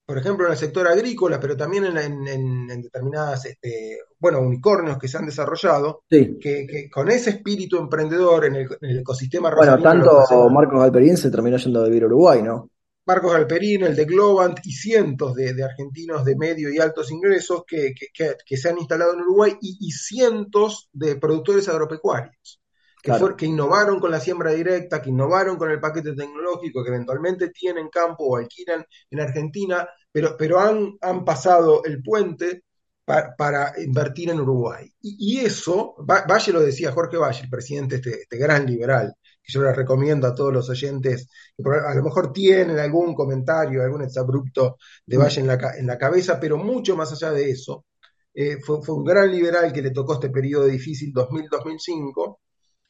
por 0.05 0.19
ejemplo, 0.19 0.47
en 0.47 0.53
el 0.53 0.59
sector 0.59 0.87
agrícola, 0.89 1.39
pero 1.39 1.57
también 1.57 1.85
en, 1.85 1.97
en- 1.97 2.29
en- 2.29 2.83
determinadas, 2.83 3.47
este, 3.47 3.99
bueno, 4.19 4.41
unicornios 4.41 4.99
que 4.99 5.07
se 5.09 5.17
han 5.17 5.27
desarrollado, 5.27 6.03
Sí. 6.11 6.37
que, 6.41 6.67
que 6.67 6.91
con 6.91 7.09
ese 7.09 7.31
espíritu 7.31 7.79
emprendedor 7.79 8.45
en 8.47 8.57
el, 8.57 8.63
en 8.81 8.91
el 8.91 8.99
ecosistema 8.99 9.55
Bueno, 9.55 9.81
tanto 9.81 10.51
Marcos 10.51 10.81
Galperín 10.81 11.17
se 11.17 11.31
terminó 11.31 11.57
yendo 11.57 11.81
a 11.81 11.85
vivir 11.85 12.03
a 12.03 12.07
Uruguay, 12.07 12.43
¿no? 12.43 12.69
Marcos 13.07 13.33
Galperín, 13.33 13.83
el 13.85 13.97
de 13.97 14.05
Globant 14.05 14.59
y 14.65 14.73
cientos 14.73 15.35
de, 15.35 15.55
de 15.55 15.65
argentinos 15.65 16.25
de 16.25 16.37
medio 16.37 16.71
y 16.73 16.79
altos 16.79 17.11
ingresos 17.11 17.65
que, 17.67 17.93
que- 17.95 18.07
que- 18.15 18.37
que 18.47 18.57
se 18.57 18.69
han 18.69 18.79
instalado 18.79 19.15
en 19.15 19.21
Uruguay 19.23 19.57
y, 19.61 19.77
y 19.81 19.91
cientos 19.91 20.89
de 20.93 21.17
productores 21.17 21.69
agropecuarios 21.69 22.61
que, 23.03 23.11
Claro. 23.11 23.21
fue- 23.27 23.37
que 23.37 23.47
innovaron 23.47 23.99
con 24.01 24.11
la 24.13 24.21
siembra 24.21 24.53
directa, 24.53 25.03
que 25.03 25.11
innovaron 25.11 25.57
con 25.57 25.71
el 25.71 25.81
paquete 25.81 26.15
tecnológico, 26.15 26.83
que 26.85 26.91
eventualmente 26.91 27.49
tienen 27.51 27.89
campo 27.89 28.25
o 28.25 28.37
alquilan 28.37 28.85
en 29.11 29.21
Argentina, 29.21 29.89
pero, 30.13 30.37
pero 30.39 30.61
han, 30.61 30.97
han 31.01 31.25
pasado 31.25 31.83
el 31.85 32.03
puente 32.03 32.63
pa- 33.05 33.35
para 33.37 33.73
invertir 33.83 34.31
en 34.31 34.41
Uruguay. 34.41 34.89
Y, 35.01 35.41
y 35.41 35.45
eso, 35.45 35.95
Va- 36.09 36.25
Valle 36.29 36.53
lo 36.53 36.61
decía, 36.61 36.93
Jorge 36.93 37.17
Valle, 37.17 37.43
el 37.43 37.51
presidente, 37.51 37.97
este, 37.97 38.23
este 38.23 38.37
gran 38.39 38.67
liberal, 38.67 39.13
que 39.43 39.53
yo 39.53 39.63
le 39.63 39.73
recomiendo 39.75 40.27
a 40.27 40.35
todos 40.35 40.53
los 40.53 40.69
oyentes, 40.71 41.29
que 41.57 41.65
a 41.69 41.95
lo 41.95 42.03
mejor 42.03 42.33
tienen 42.33 42.79
algún 42.79 43.15
comentario, 43.15 43.83
algún 43.83 44.03
exabrupto 44.03 44.79
de 45.07 45.17
Valle 45.17 45.41
en 45.41 45.47
la, 45.49 45.59
en 45.77 45.87
la 45.87 45.99
cabeza, 45.99 46.39
pero 46.41 46.57
mucho 46.59 46.97
más 46.97 47.13
allá 47.13 47.33
de 47.33 47.51
eso, 47.51 47.87
eh, 48.35 48.59
fue, 48.63 48.83
fue 48.83 48.95
un 48.95 49.05
gran 49.05 49.31
liberal 49.31 49.73
que 49.73 49.83
le 49.83 49.91
tocó 49.91 50.15
este 50.15 50.31
periodo 50.31 50.67
difícil 50.67 51.13
2000-2005 51.13 52.39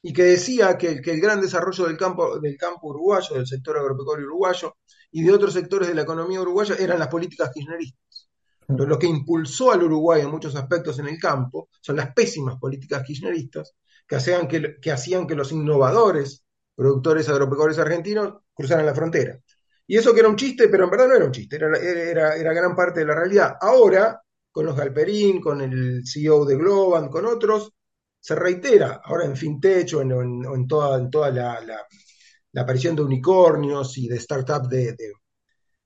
y 0.02 0.12
que 0.12 0.24
decía 0.24 0.76
que, 0.76 1.00
que 1.00 1.12
el 1.12 1.20
gran 1.20 1.40
desarrollo 1.40 1.86
del 1.86 1.96
campo, 1.96 2.38
del 2.38 2.56
campo 2.56 2.88
uruguayo, 2.88 3.36
del 3.36 3.46
sector 3.46 3.78
agropecuario 3.78 4.26
uruguayo 4.26 4.76
y 5.10 5.22
de 5.22 5.32
otros 5.32 5.54
sectores 5.54 5.88
de 5.88 5.94
la 5.94 6.02
economía 6.02 6.40
uruguaya 6.40 6.76
eran 6.78 6.98
las 6.98 7.08
políticas 7.08 7.50
kirchneristas. 7.52 8.28
Lo, 8.68 8.86
lo 8.86 8.98
que 8.98 9.06
impulsó 9.06 9.72
al 9.72 9.82
Uruguay 9.82 10.22
en 10.22 10.30
muchos 10.30 10.54
aspectos 10.56 10.98
en 10.98 11.08
el 11.08 11.18
campo 11.18 11.68
son 11.80 11.96
las 11.96 12.12
pésimas 12.14 12.58
políticas 12.58 13.02
kirchneristas 13.04 13.74
que 14.06 14.16
hacían 14.16 14.48
que, 14.48 14.78
que 14.80 14.92
hacían 14.92 15.26
que 15.26 15.34
los 15.34 15.52
innovadores 15.52 16.44
productores 16.74 17.28
agropecuarios 17.28 17.78
argentinos 17.78 18.34
cruzaran 18.54 18.86
la 18.86 18.94
frontera. 18.94 19.38
Y 19.86 19.96
eso 19.96 20.14
que 20.14 20.20
era 20.20 20.28
un 20.28 20.36
chiste, 20.36 20.68
pero 20.68 20.84
en 20.84 20.90
verdad 20.90 21.08
no 21.08 21.16
era 21.16 21.24
un 21.24 21.32
chiste, 21.32 21.56
era, 21.56 21.76
era, 21.78 22.36
era 22.36 22.52
gran 22.52 22.74
parte 22.74 23.00
de 23.00 23.06
la 23.06 23.14
realidad. 23.14 23.56
Ahora, 23.60 24.20
con 24.50 24.66
los 24.66 24.76
Galperín, 24.76 25.40
con 25.40 25.60
el 25.60 26.02
CEO 26.06 26.44
de 26.44 26.56
Globant, 26.56 27.10
con 27.10 27.26
otros, 27.26 27.72
se 28.20 28.34
reitera, 28.34 29.00
ahora 29.04 29.24
en 29.24 29.36
FinTech 29.36 29.94
o 29.94 30.02
en, 30.02 30.12
en, 30.12 30.44
en 30.44 30.68
toda, 30.68 30.98
en 30.98 31.10
toda 31.10 31.30
la, 31.30 31.60
la, 31.60 31.84
la, 32.52 32.62
aparición 32.62 32.94
de 32.94 33.02
unicornios 33.02 33.98
y 33.98 34.06
de 34.08 34.20
startups 34.20 34.68
de, 34.68 34.92
de, 34.92 35.12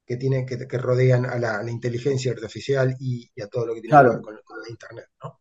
que, 0.05 0.17
tienen, 0.17 0.45
que, 0.45 0.69
que 0.69 0.79
rodean 0.79 1.25
a 1.25 1.39
la, 1.39 1.59
a 1.59 1.63
la, 1.63 1.71
inteligencia 1.71 2.33
artificial 2.33 2.95
y, 3.01 3.31
y, 3.35 3.41
a 3.41 3.49
todo 3.49 3.67
lo 3.67 3.75
que 3.75 3.81
tiene 3.81 3.93
claro. 3.93 4.11
que 4.11 4.17
ver 4.17 4.23
con, 4.23 4.41
con 4.45 4.61
la 4.61 4.69
Internet. 4.69 5.07
¿no? 5.23 5.41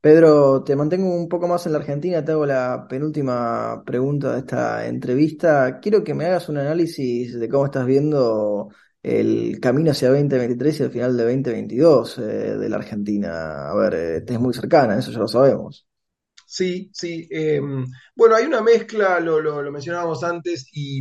Pedro, 0.00 0.62
te 0.62 0.76
mantengo 0.76 1.12
un 1.12 1.28
poco 1.28 1.48
más 1.48 1.66
en 1.66 1.72
la 1.72 1.78
Argentina, 1.78 2.24
te 2.24 2.30
hago 2.32 2.46
la 2.46 2.86
penúltima 2.88 3.82
pregunta 3.84 4.32
de 4.32 4.38
esta 4.40 4.86
entrevista. 4.86 5.80
Quiero 5.80 6.04
que 6.04 6.14
me 6.14 6.26
hagas 6.26 6.48
un 6.48 6.58
análisis 6.58 7.38
de 7.38 7.48
cómo 7.48 7.66
estás 7.66 7.84
viendo 7.84 8.68
el 9.02 9.58
camino 9.60 9.90
hacia 9.90 10.10
2023 10.10 10.80
y 10.80 10.82
el 10.84 10.90
final 10.90 11.16
de 11.16 11.24
2022 11.24 12.18
eh, 12.18 12.22
de 12.22 12.68
la 12.68 12.76
Argentina. 12.76 13.70
A 13.70 13.74
ver, 13.74 13.94
eh, 13.94 14.20
te 14.20 14.34
es 14.34 14.40
muy 14.40 14.54
cercana, 14.54 14.98
eso 14.98 15.10
ya 15.10 15.18
lo 15.18 15.28
sabemos. 15.28 15.86
Sí, 16.46 16.90
sí. 16.92 17.28
Eh, 17.30 17.60
bueno, 18.14 18.36
hay 18.36 18.44
una 18.46 18.62
mezcla, 18.62 19.18
lo, 19.18 19.40
lo, 19.40 19.62
lo 19.62 19.72
mencionábamos 19.72 20.22
antes, 20.22 20.68
y, 20.72 21.00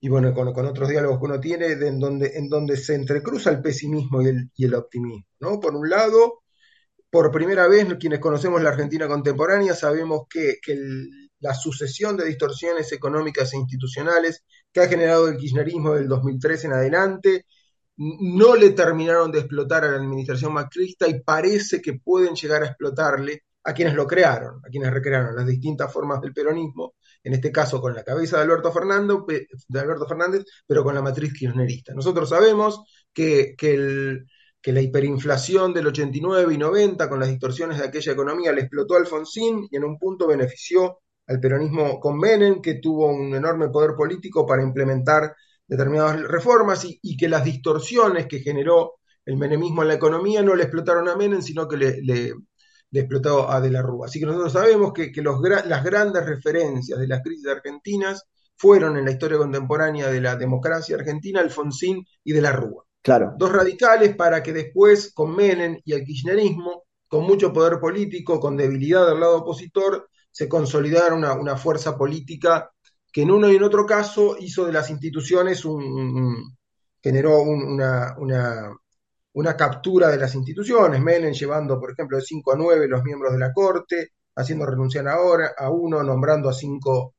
y 0.00 0.08
bueno, 0.08 0.34
con, 0.34 0.52
con, 0.52 0.66
otros 0.66 0.88
diálogos 0.88 1.18
que 1.18 1.24
uno 1.24 1.40
tiene, 1.40 1.76
de, 1.76 1.88
en, 1.88 1.98
donde, 1.98 2.36
en 2.36 2.48
donde 2.48 2.76
se 2.76 2.94
entrecruza 2.94 3.50
el 3.50 3.62
pesimismo 3.62 4.22
y 4.22 4.26
el, 4.28 4.50
y 4.54 4.64
el 4.66 4.74
optimismo. 4.74 5.24
¿no? 5.40 5.58
Por 5.58 5.74
un 5.74 5.88
lado, 5.88 6.42
por 7.10 7.30
primera 7.30 7.66
vez, 7.68 7.86
quienes 7.98 8.20
conocemos 8.20 8.62
la 8.62 8.70
Argentina 8.70 9.08
contemporánea 9.08 9.74
sabemos 9.74 10.22
que, 10.28 10.58
la 11.40 11.54
sucesión 11.54 12.16
de 12.16 12.24
distorsiones 12.24 12.90
económicas 12.92 13.52
e 13.52 13.58
institucionales 13.58 14.44
que 14.72 14.80
ha 14.80 14.88
generado 14.88 15.28
el 15.28 15.36
kirchnerismo 15.36 15.94
del 15.94 16.08
2003 16.08 16.64
en 16.64 16.72
adelante 16.72 17.46
no 17.96 18.56
le 18.56 18.70
terminaron 18.70 19.30
de 19.30 19.40
explotar 19.40 19.84
a 19.84 19.90
la 19.90 19.98
administración 19.98 20.52
macrista 20.52 21.08
y 21.08 21.20
parece 21.20 21.80
que 21.80 21.94
pueden 21.94 22.34
llegar 22.34 22.62
a 22.62 22.66
explotarle 22.66 23.44
a 23.64 23.72
quienes 23.72 23.94
lo 23.94 24.06
crearon, 24.06 24.60
a 24.64 24.68
quienes 24.68 24.92
recrearon 24.92 25.36
las 25.36 25.46
distintas 25.46 25.92
formas 25.92 26.20
del 26.20 26.32
peronismo, 26.32 26.94
en 27.22 27.34
este 27.34 27.52
caso 27.52 27.80
con 27.80 27.94
la 27.94 28.02
cabeza 28.02 28.36
de 28.36 28.44
Alberto, 28.44 28.72
Fernando, 28.72 29.26
Fernández, 30.08 30.44
pero 30.66 30.82
con 30.82 30.94
la 30.94 31.02
matriz 31.02 31.32
kirchnerista. 31.34 31.92
Nosotros 31.92 32.30
sabemos 32.30 32.82
que, 33.12 33.54
que, 33.56 33.74
el, 33.74 34.26
que, 34.60 34.72
la 34.72 34.80
hiperinflación 34.80 35.72
del 35.72 35.88
89 35.88 36.54
y 36.54 36.58
90, 36.58 37.08
con 37.08 37.20
las 37.20 37.28
distorsiones 37.28 37.78
de 37.78 37.86
aquella 37.86 38.12
economía, 38.12 38.52
le 38.52 38.62
explotó 38.62 38.94
a 38.94 38.98
Alfonsín 38.98 39.68
y 39.70 39.76
en 39.76 39.84
un 39.84 39.98
punto 39.98 40.26
benefició 40.26 40.98
al 41.26 41.40
peronismo 41.40 42.00
con 42.00 42.18
Menem, 42.18 42.60
que 42.60 42.74
tuvo 42.74 43.06
un 43.06 43.34
enorme 43.34 43.68
poder 43.68 43.94
político 43.94 44.46
para 44.46 44.62
implementar 44.62 45.34
determinadas 45.66 46.22
reformas 46.22 46.84
y, 46.84 47.16
que 47.16 47.28
las 47.28 47.44
distorsiones 47.44 48.26
que 48.26 48.40
generó 48.40 48.94
el 49.24 49.36
menemismo 49.36 49.82
en 49.82 49.88
la 49.88 49.94
economía 49.94 50.42
no 50.42 50.54
le 50.56 50.64
explotaron 50.64 51.08
a 51.08 51.16
Menem, 51.16 51.42
sino 51.42 51.68
que 51.68 51.76
le, 51.76 52.32
explotó 52.90 53.50
a 53.50 53.60
De 53.60 53.70
la 53.70 53.82
Rúa. 53.82 54.06
Así 54.06 54.18
que 54.18 54.26
nosotros 54.26 54.52
sabemos 54.52 54.92
que, 54.94 55.12
las 55.22 55.84
grandes 55.84 56.24
referencias 56.24 56.98
de 56.98 57.06
las 57.06 57.22
crisis 57.22 57.46
argentinas 57.46 58.24
fueron 58.56 58.96
en 58.96 59.04
la 59.04 59.12
historia 59.12 59.38
contemporánea 59.38 60.08
de 60.08 60.20
la 60.22 60.36
democracia 60.36 60.96
argentina 60.96 61.40
Alfonsín 61.40 62.04
y 62.24 62.32
De 62.32 62.40
la 62.40 62.52
Rúa. 62.52 62.87
Claro. 63.08 63.32
Dos 63.38 63.50
radicales 63.50 64.14
para 64.14 64.42
que 64.42 64.52
después 64.52 65.14
con 65.14 65.34
Menem 65.34 65.80
y 65.82 65.94
el 65.94 66.04
kirchnerismo, 66.04 66.84
con 67.08 67.24
mucho 67.24 67.54
poder 67.54 67.80
político, 67.80 68.38
con 68.38 68.54
debilidad 68.54 69.06
del 69.08 69.20
lado 69.20 69.38
opositor, 69.38 70.10
se 70.30 70.46
consolidara 70.46 71.14
una, 71.14 71.56
fuerza 71.56 71.96
política 71.96 72.70
que 73.10 73.22
en 73.22 73.30
uno 73.30 73.50
y 73.50 73.56
en 73.56 73.62
otro 73.62 73.86
caso 73.86 74.36
hizo 74.38 74.66
de 74.66 74.74
las 74.74 74.90
instituciones 74.90 75.64
un, 75.64 76.54
generó 77.02 77.40
una, 77.40 78.14
una, 79.32 79.56
captura 79.56 80.08
de 80.08 80.18
las 80.18 80.34
instituciones, 80.34 81.00
Menem 81.00 81.32
llevando, 81.32 81.80
por 81.80 81.92
ejemplo, 81.92 82.18
de 82.18 82.24
5 82.24 82.52
a 82.52 82.56
9 82.56 82.88
los 82.88 83.02
miembros 83.04 83.32
de 83.32 83.38
la 83.38 83.54
Corte, 83.54 84.12
haciendo 84.36 84.66
renunciar 84.66 85.08
ahora 85.08 85.54
a 85.56 85.70
uno, 85.70 86.02
nombrando 86.02 86.50
a 86.50 86.52
cinco, 86.52 87.14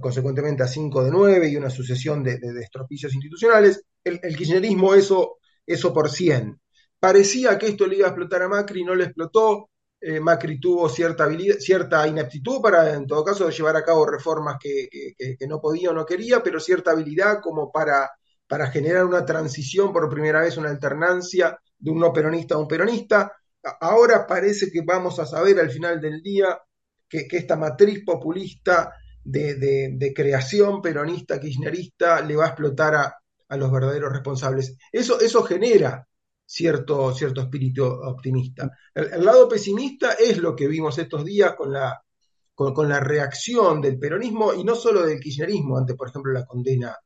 consecuentemente 0.00 0.62
a 0.62 0.66
5 0.66 1.04
de 1.04 1.10
9 1.10 1.48
y 1.48 1.56
una 1.56 1.70
sucesión 1.70 2.22
de, 2.22 2.38
de, 2.38 2.68
institucionales. 3.12 3.82
El, 4.02 4.20
kirchnerismo 4.20 4.94
eso, 4.94 5.38
eso 5.66 5.92
por 5.92 6.10
100. 6.10 6.58
Parecía 6.98 7.58
que 7.58 7.68
esto 7.68 7.86
le 7.86 7.96
iba 7.96 8.06
a 8.06 8.10
explotar 8.10 8.42
a 8.42 8.48
Macri, 8.48 8.84
no 8.84 8.94
le 8.94 9.04
explotó, 9.04 9.70
eh, 10.00 10.20
Macri 10.20 10.58
tuvo 10.58 10.88
cierta, 10.88 11.24
habilidad, 11.24 11.56
cierta 11.58 12.06
ineptitud 12.06 12.60
para, 12.62 12.94
en 12.94 13.06
todo 13.06 13.24
caso, 13.24 13.50
llevar 13.50 13.76
a 13.76 13.84
cabo 13.84 14.06
reformas 14.06 14.56
que, 14.58 14.88
no 15.46 15.60
podía 15.60 15.90
o 15.90 15.94
no 15.94 16.06
quería, 16.06 16.42
pero 16.42 16.58
cierta 16.58 16.92
habilidad 16.92 17.40
como 17.42 17.70
para, 17.70 18.10
para 18.46 18.68
generar 18.70 19.04
una 19.04 19.24
transición 19.24 19.92
por 19.92 20.08
primera 20.08 20.40
vez, 20.40 20.56
una 20.56 20.70
alternancia 20.70 21.58
de 21.78 21.90
un 21.90 21.98
no 22.00 22.12
peronista 22.12 22.54
a 22.54 22.58
un 22.58 22.68
peronista. 22.68 23.32
Ahora 23.80 24.26
parece 24.26 24.70
que 24.70 24.80
vamos 24.82 25.18
a 25.18 25.26
saber 25.26 25.58
al 25.60 25.70
final 25.70 26.00
del 26.00 26.22
día 26.22 26.58
que, 27.08 27.26
esta 27.30 27.56
matriz 27.56 28.04
populista 28.04 28.94
de, 29.30 30.12
creación 30.14 30.82
peronista, 30.82 31.40
kirchnerista, 31.40 32.20
le 32.20 32.36
va 32.36 32.44
a 32.44 32.48
explotar 32.48 32.94
a, 32.94 33.56
los 33.56 33.70
verdaderos 33.70 34.12
responsables. 34.12 34.76
Eso, 34.92 35.20
eso 35.20 35.42
genera 35.42 36.06
cierto, 36.46 37.12
cierto 37.14 37.40
espíritu 37.42 37.84
optimista. 37.84 38.70
El, 38.94 39.24
lado 39.24 39.48
pesimista 39.48 40.12
es 40.12 40.38
lo 40.38 40.54
que 40.54 40.68
vimos 40.68 40.98
estos 40.98 41.24
días 41.24 41.54
con 41.56 41.72
la, 41.72 42.00
con, 42.54 42.88
la 42.88 43.00
reacción 43.00 43.80
del 43.80 43.98
peronismo 43.98 44.52
y 44.54 44.64
no 44.64 44.74
solo 44.74 45.04
del 45.04 45.20
kirchnerismo 45.20 45.78
ante, 45.78 45.94
por 45.94 46.08
ejemplo, 46.08 46.32
la 46.32 46.44
condena 46.44 46.96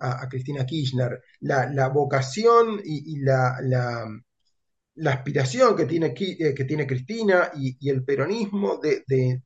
a, 0.00 0.28
Cristina 0.28 0.64
Kirchner, 0.66 1.20
la, 1.40 1.88
vocación 1.88 2.80
y, 2.84 3.20
la, 3.20 3.58
la, 3.62 5.12
aspiración 5.12 5.76
que 5.76 5.86
tiene, 5.86 6.14
eh, 6.16 6.54
que 6.54 6.64
tiene 6.64 6.86
Cristina 6.86 7.50
y, 7.54 7.88
el 7.88 8.04
peronismo 8.04 8.78
de, 8.78 9.42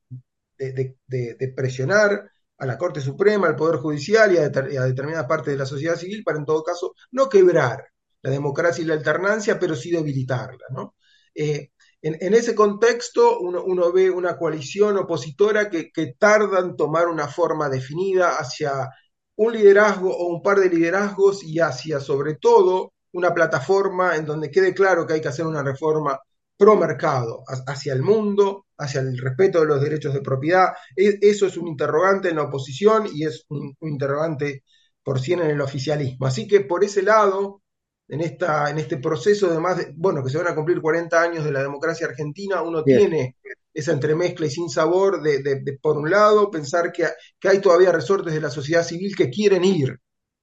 presionar 1.57 2.31
a 2.59 2.67
la 2.67 2.79
Corte 2.79 3.01
Suprema, 3.01 3.49
al 3.49 3.57
Poder 3.57 3.77
Judicial 3.77 4.33
y 4.33 4.38
a, 4.38 4.43
a 4.43 4.87
determinadas 4.87 5.27
partes 5.27 5.53
de 5.53 5.59
la 5.59 5.67
sociedad 5.67 5.97
civil 5.97 6.23
para, 6.25 6.38
en 6.38 6.45
todo 6.45 6.62
caso, 6.62 6.95
no 7.11 7.29
quebrar 7.29 7.85
la 8.23 8.31
democracia 8.31 8.83
y 8.83 8.87
la 8.87 8.95
alternancia, 8.95 9.59
pero 9.59 9.75
sí 9.75 9.91
debilitarla. 9.91 10.67
¿no? 10.71 10.95
Eh, 11.35 11.71
en, 12.03 12.35
ese 12.35 12.55
contexto 12.55 13.38
uno, 13.41 13.93
ve 13.93 14.11
una 14.11 14.37
coalición 14.37 14.99
opositora 14.99 15.71
que, 15.71 15.91
tarda 16.19 16.61
en 16.61 16.77
tomar 16.77 17.09
una 17.09 17.29
forma 17.29 17.69
definida 17.69 18.37
hacia 18.38 18.91
un 19.37 19.53
liderazgo 19.53 20.15
o 20.15 20.27
un 20.27 20.43
par 20.43 20.59
de 20.59 20.69
liderazgos 20.69 21.45
y 21.45 21.61
hacia 21.61 22.01
sobre 22.01 22.35
todo 22.37 22.93
una 23.12 23.33
plataforma 23.33 24.17
en 24.17 24.27
donde 24.27 24.51
quede 24.51 24.75
claro 24.75 25.07
que 25.07 25.15
hay 25.15 25.21
que 25.21 25.29
hacer 25.29 25.47
una 25.47 25.62
reforma 25.62 26.19
pro 26.62 26.77
mercado, 26.77 27.42
hacia 27.66 27.92
el 27.92 28.03
mundo, 28.03 28.66
hacia 28.79 29.01
el 29.01 29.18
respeto 29.18 29.59
de 29.61 29.66
los 29.66 29.81
derechos 29.81 30.14
de 30.14 30.20
propiedad. 30.20 30.68
E, 30.96 31.18
eso 31.20 31.44
es 31.46 31.57
un 31.57 31.66
interrogante 31.66 32.29
en 32.29 32.37
la 32.37 32.44
oposición 32.44 33.09
y 33.12 33.25
es 33.25 33.44
un, 33.48 33.77
interrogante 33.81 34.62
por 35.03 35.18
cien 35.20 35.40
en 35.40 35.51
el 35.51 35.61
oficialismo. 35.61 36.25
Así 36.25 36.46
que 36.46 36.61
por 36.61 36.85
ese 36.85 37.03
lado, 37.03 37.62
en, 38.07 38.20
esta, 38.20 38.70
en 38.70 38.79
este 38.79 38.98
proceso 38.98 39.48
de 39.48 39.59
más, 39.59 39.88
bueno, 39.96 40.22
que 40.22 40.31
se 40.31 40.38
van 40.38 40.46
a 40.46 40.55
cumplir 40.55 40.81
40 40.81 41.20
años 41.20 41.44
de 41.44 41.51
la 41.51 41.62
democracia 41.62 42.07
argentina, 42.07 42.62
uno 42.62 42.85
tiene 42.85 43.38
esa 43.75 43.90
entremezcla 43.90 44.46
y 44.46 44.51
sin 44.51 44.68
sabor 44.68 45.20
de, 45.20 45.79
por 45.83 45.96
un 45.96 46.09
lado, 46.09 46.48
pensar 46.48 46.92
que, 46.92 47.09
que, 47.40 47.48
hay 47.48 47.59
todavía 47.61 47.90
resortes 47.90 48.33
de 48.35 48.40
la 48.40 48.51
sociedad 48.51 48.85
civil 48.85 49.16
que 49.16 49.31
quieren 49.31 49.64
ir 49.64 49.98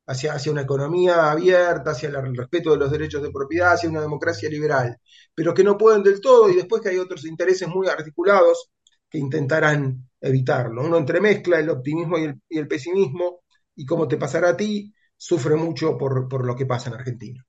hacia, 0.09 0.33
hacia 0.33 0.51
una 0.51 0.61
economía 0.61 1.31
abierta, 1.31 1.91
hacia 1.91 2.09
el 2.09 2.35
respeto 2.35 2.71
de 2.71 2.77
los 2.77 2.91
derechos 2.91 3.21
de 3.21 3.31
propiedad, 3.31 3.73
hacia 3.73 3.89
una 3.89 4.01
democracia 4.01 4.49
liberal, 4.49 4.97
pero 5.35 5.53
que 5.53 5.63
no 5.63 5.77
pueden 5.77 6.01
del 6.03 6.19
todo 6.19 6.49
y 6.49 6.55
después 6.55 6.81
que 6.81 6.89
hay 6.89 6.97
otros 6.97 7.25
intereses 7.25 7.67
muy 7.67 7.87
articulados 7.87 8.71
que 9.07 9.19
intentarán 9.19 10.09
evitarlo. 10.19 10.83
Uno 10.83 10.97
entremezcla 10.97 11.59
el 11.59 11.69
optimismo 11.69 12.17
y 12.17 12.23
el, 12.25 12.41
y 12.49 12.57
el 12.57 12.67
pesimismo 12.67 13.41
y 13.75 13.85
como 13.85 14.07
te 14.07 14.17
pasará 14.17 14.49
a 14.49 14.57
ti, 14.57 14.93
sufre 15.15 15.55
mucho 15.55 15.97
por, 15.97 16.27
por 16.27 16.45
lo 16.45 16.55
que 16.55 16.65
pasa 16.65 16.89
en 16.89 16.95
Argentina. 16.95 17.45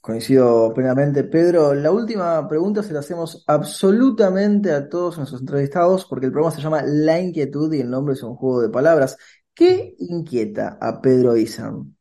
Coincido 0.00 0.72
plenamente, 0.74 1.24
Pedro. 1.24 1.74
La 1.74 1.90
última 1.90 2.46
pregunta 2.48 2.82
se 2.82 2.92
la 2.92 3.00
hacemos 3.00 3.42
absolutamente 3.46 4.70
a 4.70 4.88
todos 4.88 5.16
nuestros 5.16 5.40
entrevistados 5.40 6.04
porque 6.04 6.26
el 6.26 6.32
programa 6.32 6.54
se 6.54 6.62
llama 6.62 6.82
La 6.82 7.18
Inquietud 7.20 7.72
y 7.72 7.80
el 7.80 7.90
nombre 7.90 8.14
es 8.14 8.22
un 8.22 8.36
juego 8.36 8.60
de 8.60 8.68
palabras. 8.68 9.16
¿Qué 9.54 9.94
inquieta 9.98 10.78
a 10.80 11.00
Pedro 11.00 11.36
Isan? 11.36 11.96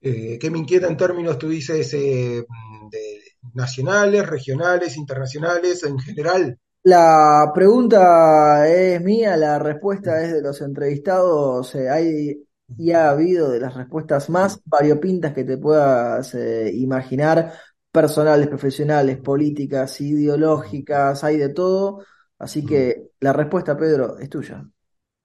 Eh, 0.00 0.38
¿Qué 0.40 0.50
me 0.50 0.58
inquieta 0.58 0.86
en 0.88 0.96
términos, 0.96 1.38
tú 1.38 1.48
dices, 1.48 1.92
eh, 1.94 2.44
de 2.90 3.20
nacionales, 3.54 4.26
regionales, 4.26 4.96
internacionales, 4.96 5.82
en 5.84 5.98
general? 5.98 6.58
La 6.82 7.52
pregunta 7.54 8.66
es 8.68 9.02
mía, 9.02 9.36
la 9.36 9.58
respuesta 9.58 10.22
es 10.22 10.32
de 10.32 10.42
los 10.42 10.60
entrevistados. 10.62 11.74
Eh, 11.74 11.90
hay 11.90 12.46
y 12.78 12.92
ha 12.92 13.10
habido 13.10 13.50
de 13.50 13.60
las 13.60 13.74
respuestas 13.74 14.30
más 14.30 14.60
variopintas 14.64 15.32
que 15.34 15.44
te 15.44 15.58
puedas 15.58 16.34
eh, 16.34 16.70
imaginar, 16.74 17.52
personales, 17.90 18.48
profesionales, 18.48 19.18
políticas, 19.18 20.00
ideológicas, 20.00 21.24
hay 21.24 21.36
de 21.38 21.48
todo. 21.50 22.04
Así 22.38 22.64
que 22.64 23.10
la 23.20 23.32
respuesta, 23.32 23.76
Pedro, 23.76 24.18
es 24.18 24.30
tuya. 24.30 24.64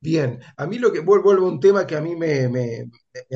Bien, 0.05 0.39
a 0.57 0.67
mí 0.67 0.77
lo 0.77 0.93
que 0.93 0.99
vuelvo 0.99 1.31
a 1.31 1.41
un 1.41 1.59
tema 1.59 1.87
que 1.87 1.95
a 1.95 2.01
mí 2.01 2.15
me, 2.15 2.45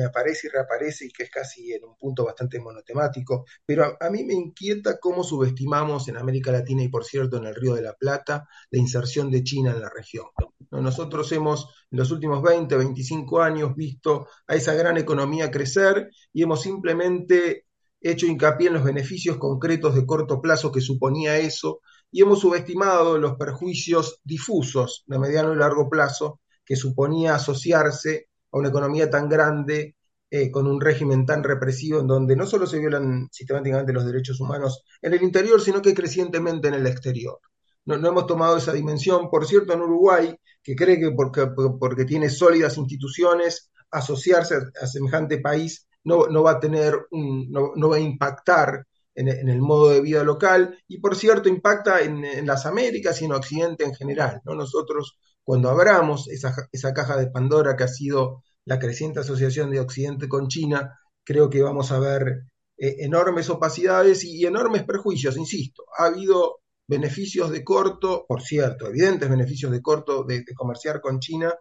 aparece 0.06 0.46
y 0.46 0.50
reaparece 0.50 1.06
y 1.06 1.08
que 1.10 1.24
es 1.24 1.30
casi 1.30 1.72
en 1.72 1.84
un 1.84 1.96
punto 1.96 2.24
bastante 2.24 2.60
monotemático, 2.60 3.44
pero 3.66 3.96
a, 3.98 4.08
mí 4.08 4.22
me 4.22 4.34
inquieta 4.34 5.00
cómo 5.00 5.24
subestimamos 5.24 6.06
en 6.06 6.16
América 6.16 6.52
Latina 6.52 6.84
y 6.84 6.88
por 6.88 7.04
cierto 7.04 7.38
en 7.38 7.46
el 7.46 7.56
Río 7.56 7.74
de 7.74 7.82
la 7.82 7.94
Plata 7.94 8.46
la 8.70 8.78
inserción 8.78 9.32
de 9.32 9.42
China 9.42 9.72
en 9.72 9.80
la 9.80 9.90
región. 9.90 10.26
Nosotros 10.70 11.32
hemos 11.32 11.66
en 11.90 11.98
los 11.98 12.12
últimos 12.12 12.40
20, 12.40 12.76
25 12.76 13.42
años 13.42 13.74
visto 13.74 14.28
a 14.46 14.54
esa 14.54 14.72
gran 14.74 14.96
economía 14.96 15.50
crecer 15.50 16.08
y 16.32 16.44
hemos 16.44 16.62
simplemente 16.62 17.66
hecho 18.00 18.26
hincapié 18.26 18.68
en 18.68 18.74
los 18.74 18.84
beneficios 18.84 19.38
concretos 19.38 19.96
de 19.96 20.06
corto 20.06 20.40
plazo 20.40 20.70
que 20.70 20.80
suponía 20.80 21.36
eso 21.36 21.80
y 22.12 22.22
hemos 22.22 22.38
subestimado 22.38 23.18
los 23.18 23.34
perjuicios 23.34 24.20
difusos 24.22 25.02
de 25.08 25.18
mediano 25.18 25.52
y 25.52 25.56
largo 25.56 25.90
plazo 25.90 26.38
que 26.70 26.76
suponía 26.76 27.34
asociarse 27.34 28.28
a 28.52 28.58
una 28.58 28.68
economía 28.68 29.10
tan 29.10 29.28
grande 29.28 29.96
eh, 30.30 30.52
con 30.52 30.68
un 30.68 30.80
régimen 30.80 31.26
tan 31.26 31.42
represivo 31.42 31.98
en 31.98 32.06
donde 32.06 32.36
no 32.36 32.46
solo 32.46 32.64
se 32.64 32.78
violan 32.78 33.28
sistemáticamente 33.32 33.92
los 33.92 34.06
derechos 34.06 34.38
humanos 34.38 34.84
en 35.02 35.12
el 35.12 35.20
interior, 35.20 35.60
sino 35.60 35.82
que 35.82 35.94
crecientemente 35.94 36.68
en 36.68 36.74
el 36.74 36.86
exterior. 36.86 37.40
No, 37.86 37.96
hemos 37.96 38.24
tomado 38.28 38.56
esa 38.56 38.72
dimensión. 38.72 39.28
Por 39.30 39.48
cierto, 39.48 39.72
en 39.72 39.80
Uruguay, 39.80 40.32
que 40.62 40.76
cree 40.76 41.00
que 41.00 41.10
porque, 41.10 41.48
porque 41.80 42.04
tiene 42.04 42.30
sólidas 42.30 42.78
instituciones, 42.78 43.72
asociarse 43.90 44.54
a, 44.80 44.86
semejante 44.86 45.38
país 45.38 45.88
no, 46.04 46.28
no, 46.28 46.44
va 46.44 46.52
a 46.52 46.60
tener 46.60 46.94
un, 47.10 47.50
no, 47.50 47.88
va 47.88 47.96
a 47.96 47.98
impactar 47.98 48.86
en, 49.16 49.26
el 49.48 49.60
modo 49.60 49.88
de 49.88 50.02
vida 50.02 50.22
local 50.22 50.78
y 50.86 51.00
por 51.00 51.16
cierto 51.16 51.48
impacta 51.48 52.00
en, 52.00 52.24
en, 52.24 52.46
las 52.46 52.64
Américas 52.64 53.20
y 53.20 53.24
en 53.24 53.32
Occidente 53.32 53.82
en 53.82 53.92
general. 53.92 54.40
¿no? 54.44 54.54
Nosotros 54.54 55.18
cuando 55.50 55.68
abramos 55.68 56.28
esa, 56.28 56.54
esa 56.70 56.94
caja 56.94 57.16
de 57.16 57.28
Pandora 57.28 57.74
que 57.74 57.82
ha 57.82 57.88
sido 57.88 58.44
la 58.66 58.78
creciente 58.78 59.18
asociación 59.18 59.72
de 59.72 59.80
Occidente 59.80 60.28
con 60.28 60.46
China, 60.46 60.96
creo 61.24 61.50
que 61.50 61.60
vamos 61.60 61.90
a 61.90 61.98
ver 61.98 62.44
eh, 62.78 62.98
enormes 63.00 63.50
opacidades 63.50 64.22
y, 64.22 64.46
enormes 64.46 64.84
perjuicios, 64.84 65.36
insisto. 65.36 65.82
Ha 65.98 66.04
habido 66.04 66.60
beneficios 66.86 67.50
de 67.50 67.64
corto, 67.64 68.26
por 68.28 68.42
cierto, 68.42 68.86
evidentes 68.86 69.28
beneficios 69.28 69.72
de 69.72 69.82
corto 69.82 70.22
de, 70.22 70.44
comerciar 70.54 71.00
con 71.00 71.18
China, 71.18 71.52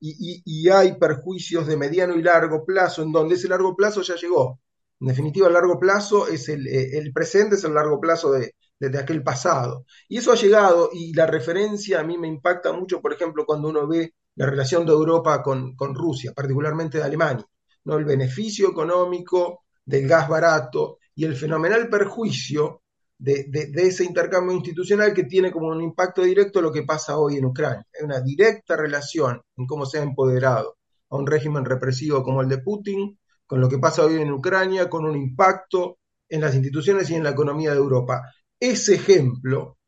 y, 0.00 0.68
hay 0.68 0.98
perjuicios 0.98 1.68
de 1.68 1.76
mediano 1.76 2.16
y 2.16 2.22
largo 2.22 2.64
plazo, 2.64 3.04
en 3.04 3.12
donde 3.12 3.36
ese 3.36 3.46
largo 3.46 3.76
plazo 3.76 4.02
ya 4.02 4.16
llegó. 4.16 4.58
En 5.00 5.08
definitiva, 5.08 5.46
el 5.48 5.54
largo 5.54 5.78
plazo 5.78 6.26
es 6.28 6.48
el, 6.48 6.66
eh, 6.66 6.98
el 6.98 7.12
presente, 7.12 7.56
es 7.56 7.64
el 7.64 7.74
largo 7.74 8.00
plazo 8.00 8.32
de, 8.32 8.54
desde 8.78 8.98
aquel 8.98 9.22
pasado. 9.22 9.84
Y 10.08 10.18
eso 10.18 10.32
ha 10.32 10.36
llegado 10.36 10.90
y 10.92 11.12
la 11.14 11.26
referencia 11.26 12.00
a 12.00 12.04
mí 12.04 12.18
me 12.18 12.28
impacta 12.28 12.72
mucho, 12.72 13.00
por 13.00 13.12
ejemplo, 13.12 13.44
cuando 13.46 13.68
uno 13.68 13.86
ve 13.86 14.14
la 14.36 14.46
relación 14.46 14.84
de 14.84 14.92
Europa 14.92 15.42
con, 15.42 15.76
Rusia, 15.94 16.32
particularmente 16.34 16.98
de 16.98 17.04
Alemania, 17.04 17.46
¿no? 17.84 17.96
el 17.96 18.04
beneficio 18.04 18.68
económico 18.70 19.64
del 19.84 20.06
gas 20.06 20.28
barato 20.28 20.98
y 21.14 21.24
el 21.24 21.36
fenomenal 21.36 21.88
perjuicio 21.88 22.82
de, 23.18 23.48
ese 23.76 24.04
intercambio 24.04 24.54
institucional 24.54 25.14
que 25.14 25.24
tiene 25.24 25.50
como 25.50 25.68
un 25.68 25.80
impacto 25.80 26.22
directo 26.22 26.60
lo 26.60 26.70
que 26.70 26.82
pasa 26.82 27.18
hoy 27.18 27.36
en 27.36 27.46
Ucrania. 27.46 27.86
Hay 27.98 28.04
una 28.04 28.20
directa 28.20 28.76
relación 28.76 29.40
en 29.56 29.66
cómo 29.66 29.86
se 29.86 29.98
ha 29.98 30.02
empoderado 30.02 30.76
a 31.08 31.16
un 31.16 31.26
régimen 31.26 31.64
represivo 31.64 32.22
como 32.22 32.42
el 32.42 32.48
de 32.48 32.58
Putin 32.58 33.18
con 33.46 33.60
lo 33.60 33.68
que 33.68 33.78
pasa 33.78 34.04
hoy 34.04 34.16
en 34.16 34.32
Ucrania, 34.32 34.88
con 34.90 35.04
un 35.04 35.16
impacto 35.16 35.98
en 36.28 36.40
las 36.40 36.54
instituciones 36.54 37.08
y 37.10 37.14
en 37.14 37.24
la 37.24 37.30
economía 37.30 37.70
de 37.70 37.78
Europa. 37.78 38.22
Ese 38.58 38.94
ejemplo 38.94 39.78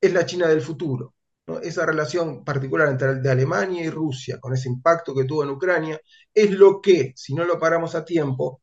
es 0.00 0.12
la 0.12 0.26
China 0.26 0.48
del 0.48 0.60
futuro. 0.60 1.14
Esa 1.62 1.86
relación 1.86 2.44
particular 2.44 2.88
entre 2.88 3.16
de 3.16 3.30
Alemania 3.30 3.82
y 3.82 3.90
Rusia, 3.90 4.38
con 4.38 4.52
ese 4.52 4.68
impacto 4.68 5.14
que 5.14 5.24
tuvo 5.24 5.44
en 5.44 5.50
Ucrania, 5.50 5.98
es 6.34 6.50
lo 6.50 6.80
que, 6.80 7.12
si 7.16 7.34
no 7.34 7.44
lo 7.44 7.58
paramos 7.58 7.94
a 7.94 8.04
tiempo, 8.04 8.62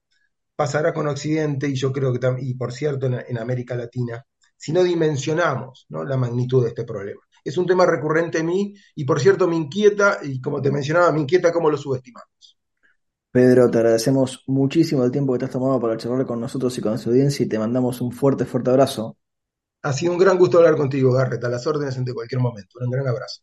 pasará 0.55 0.93
con 0.93 1.07
Occidente 1.07 1.67
y 1.67 1.75
yo 1.75 1.91
creo 1.91 2.13
que, 2.13 2.19
y 2.39 2.53
por 2.53 2.71
cierto, 2.71 3.07
en, 3.07 3.37
América 3.37 3.75
Latina, 3.75 4.23
si 4.55 4.71
no 4.71 4.83
dimensionamos 4.83 5.87
la 5.89 6.17
magnitud 6.17 6.63
de 6.63 6.69
este 6.69 6.83
problema. 6.83 7.21
Es 7.43 7.57
un 7.57 7.65
tema 7.65 7.85
recurrente 7.85 8.39
en 8.39 8.47
mí 8.47 8.73
y, 8.95 9.03
por 9.03 9.19
cierto, 9.19 9.47
me 9.47 9.55
inquieta, 9.55 10.19
y 10.23 10.39
como 10.39 10.61
te 10.61 10.71
mencionaba, 10.71 11.11
me 11.11 11.21
inquieta 11.21 11.51
cómo 11.51 11.69
lo 11.69 11.77
subestimamos. 11.77 12.29
Pedro, 13.35 13.69
te 13.69 13.77
agradecemos 13.79 14.45
muchísimo 14.47 15.03
el 15.03 15.11
tiempo 15.11 15.33
que 15.33 15.39
te 15.39 15.45
has 15.45 15.51
tomado 15.51 15.77
para 15.77 15.97
charlar 15.97 16.25
con 16.25 16.39
nosotros 16.39 16.77
y 16.77 16.81
con 16.81 16.97
su 16.97 17.09
audiencia 17.09 17.45
y 17.45 17.49
te 17.49 17.59
mandamos 17.59 17.99
un 17.99 18.13
fuerte, 18.13 18.45
fuerte 18.45 18.69
abrazo. 18.69 19.17
Ha 19.83 19.91
sido 19.91 20.13
un 20.13 20.17
gran 20.17 20.37
gusto 20.37 20.59
hablar 20.59 20.77
contigo, 20.77 21.11
Garrett, 21.11 21.43
a 21.43 21.49
las 21.49 21.67
órdenes 21.67 21.97
en 21.97 22.05
cualquier 22.05 22.39
momento. 22.39 22.79
Un 22.79 22.89
gran 22.89 23.05
abrazo. 23.05 23.41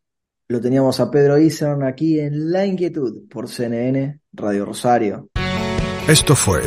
Lo 0.49 0.63
teníamos 0.63 0.99
a 0.99 1.11
Pedro 1.11 1.37
Isern 1.37 1.83
aquí 1.83 2.19
en 2.19 2.51
La 2.51 2.65
Inquietud 2.65 3.29
por 3.29 3.51
CNN 3.51 4.19
Radio 4.33 4.65
Rosario. 4.65 5.29
Esto 6.09 6.35
fue 6.35 6.63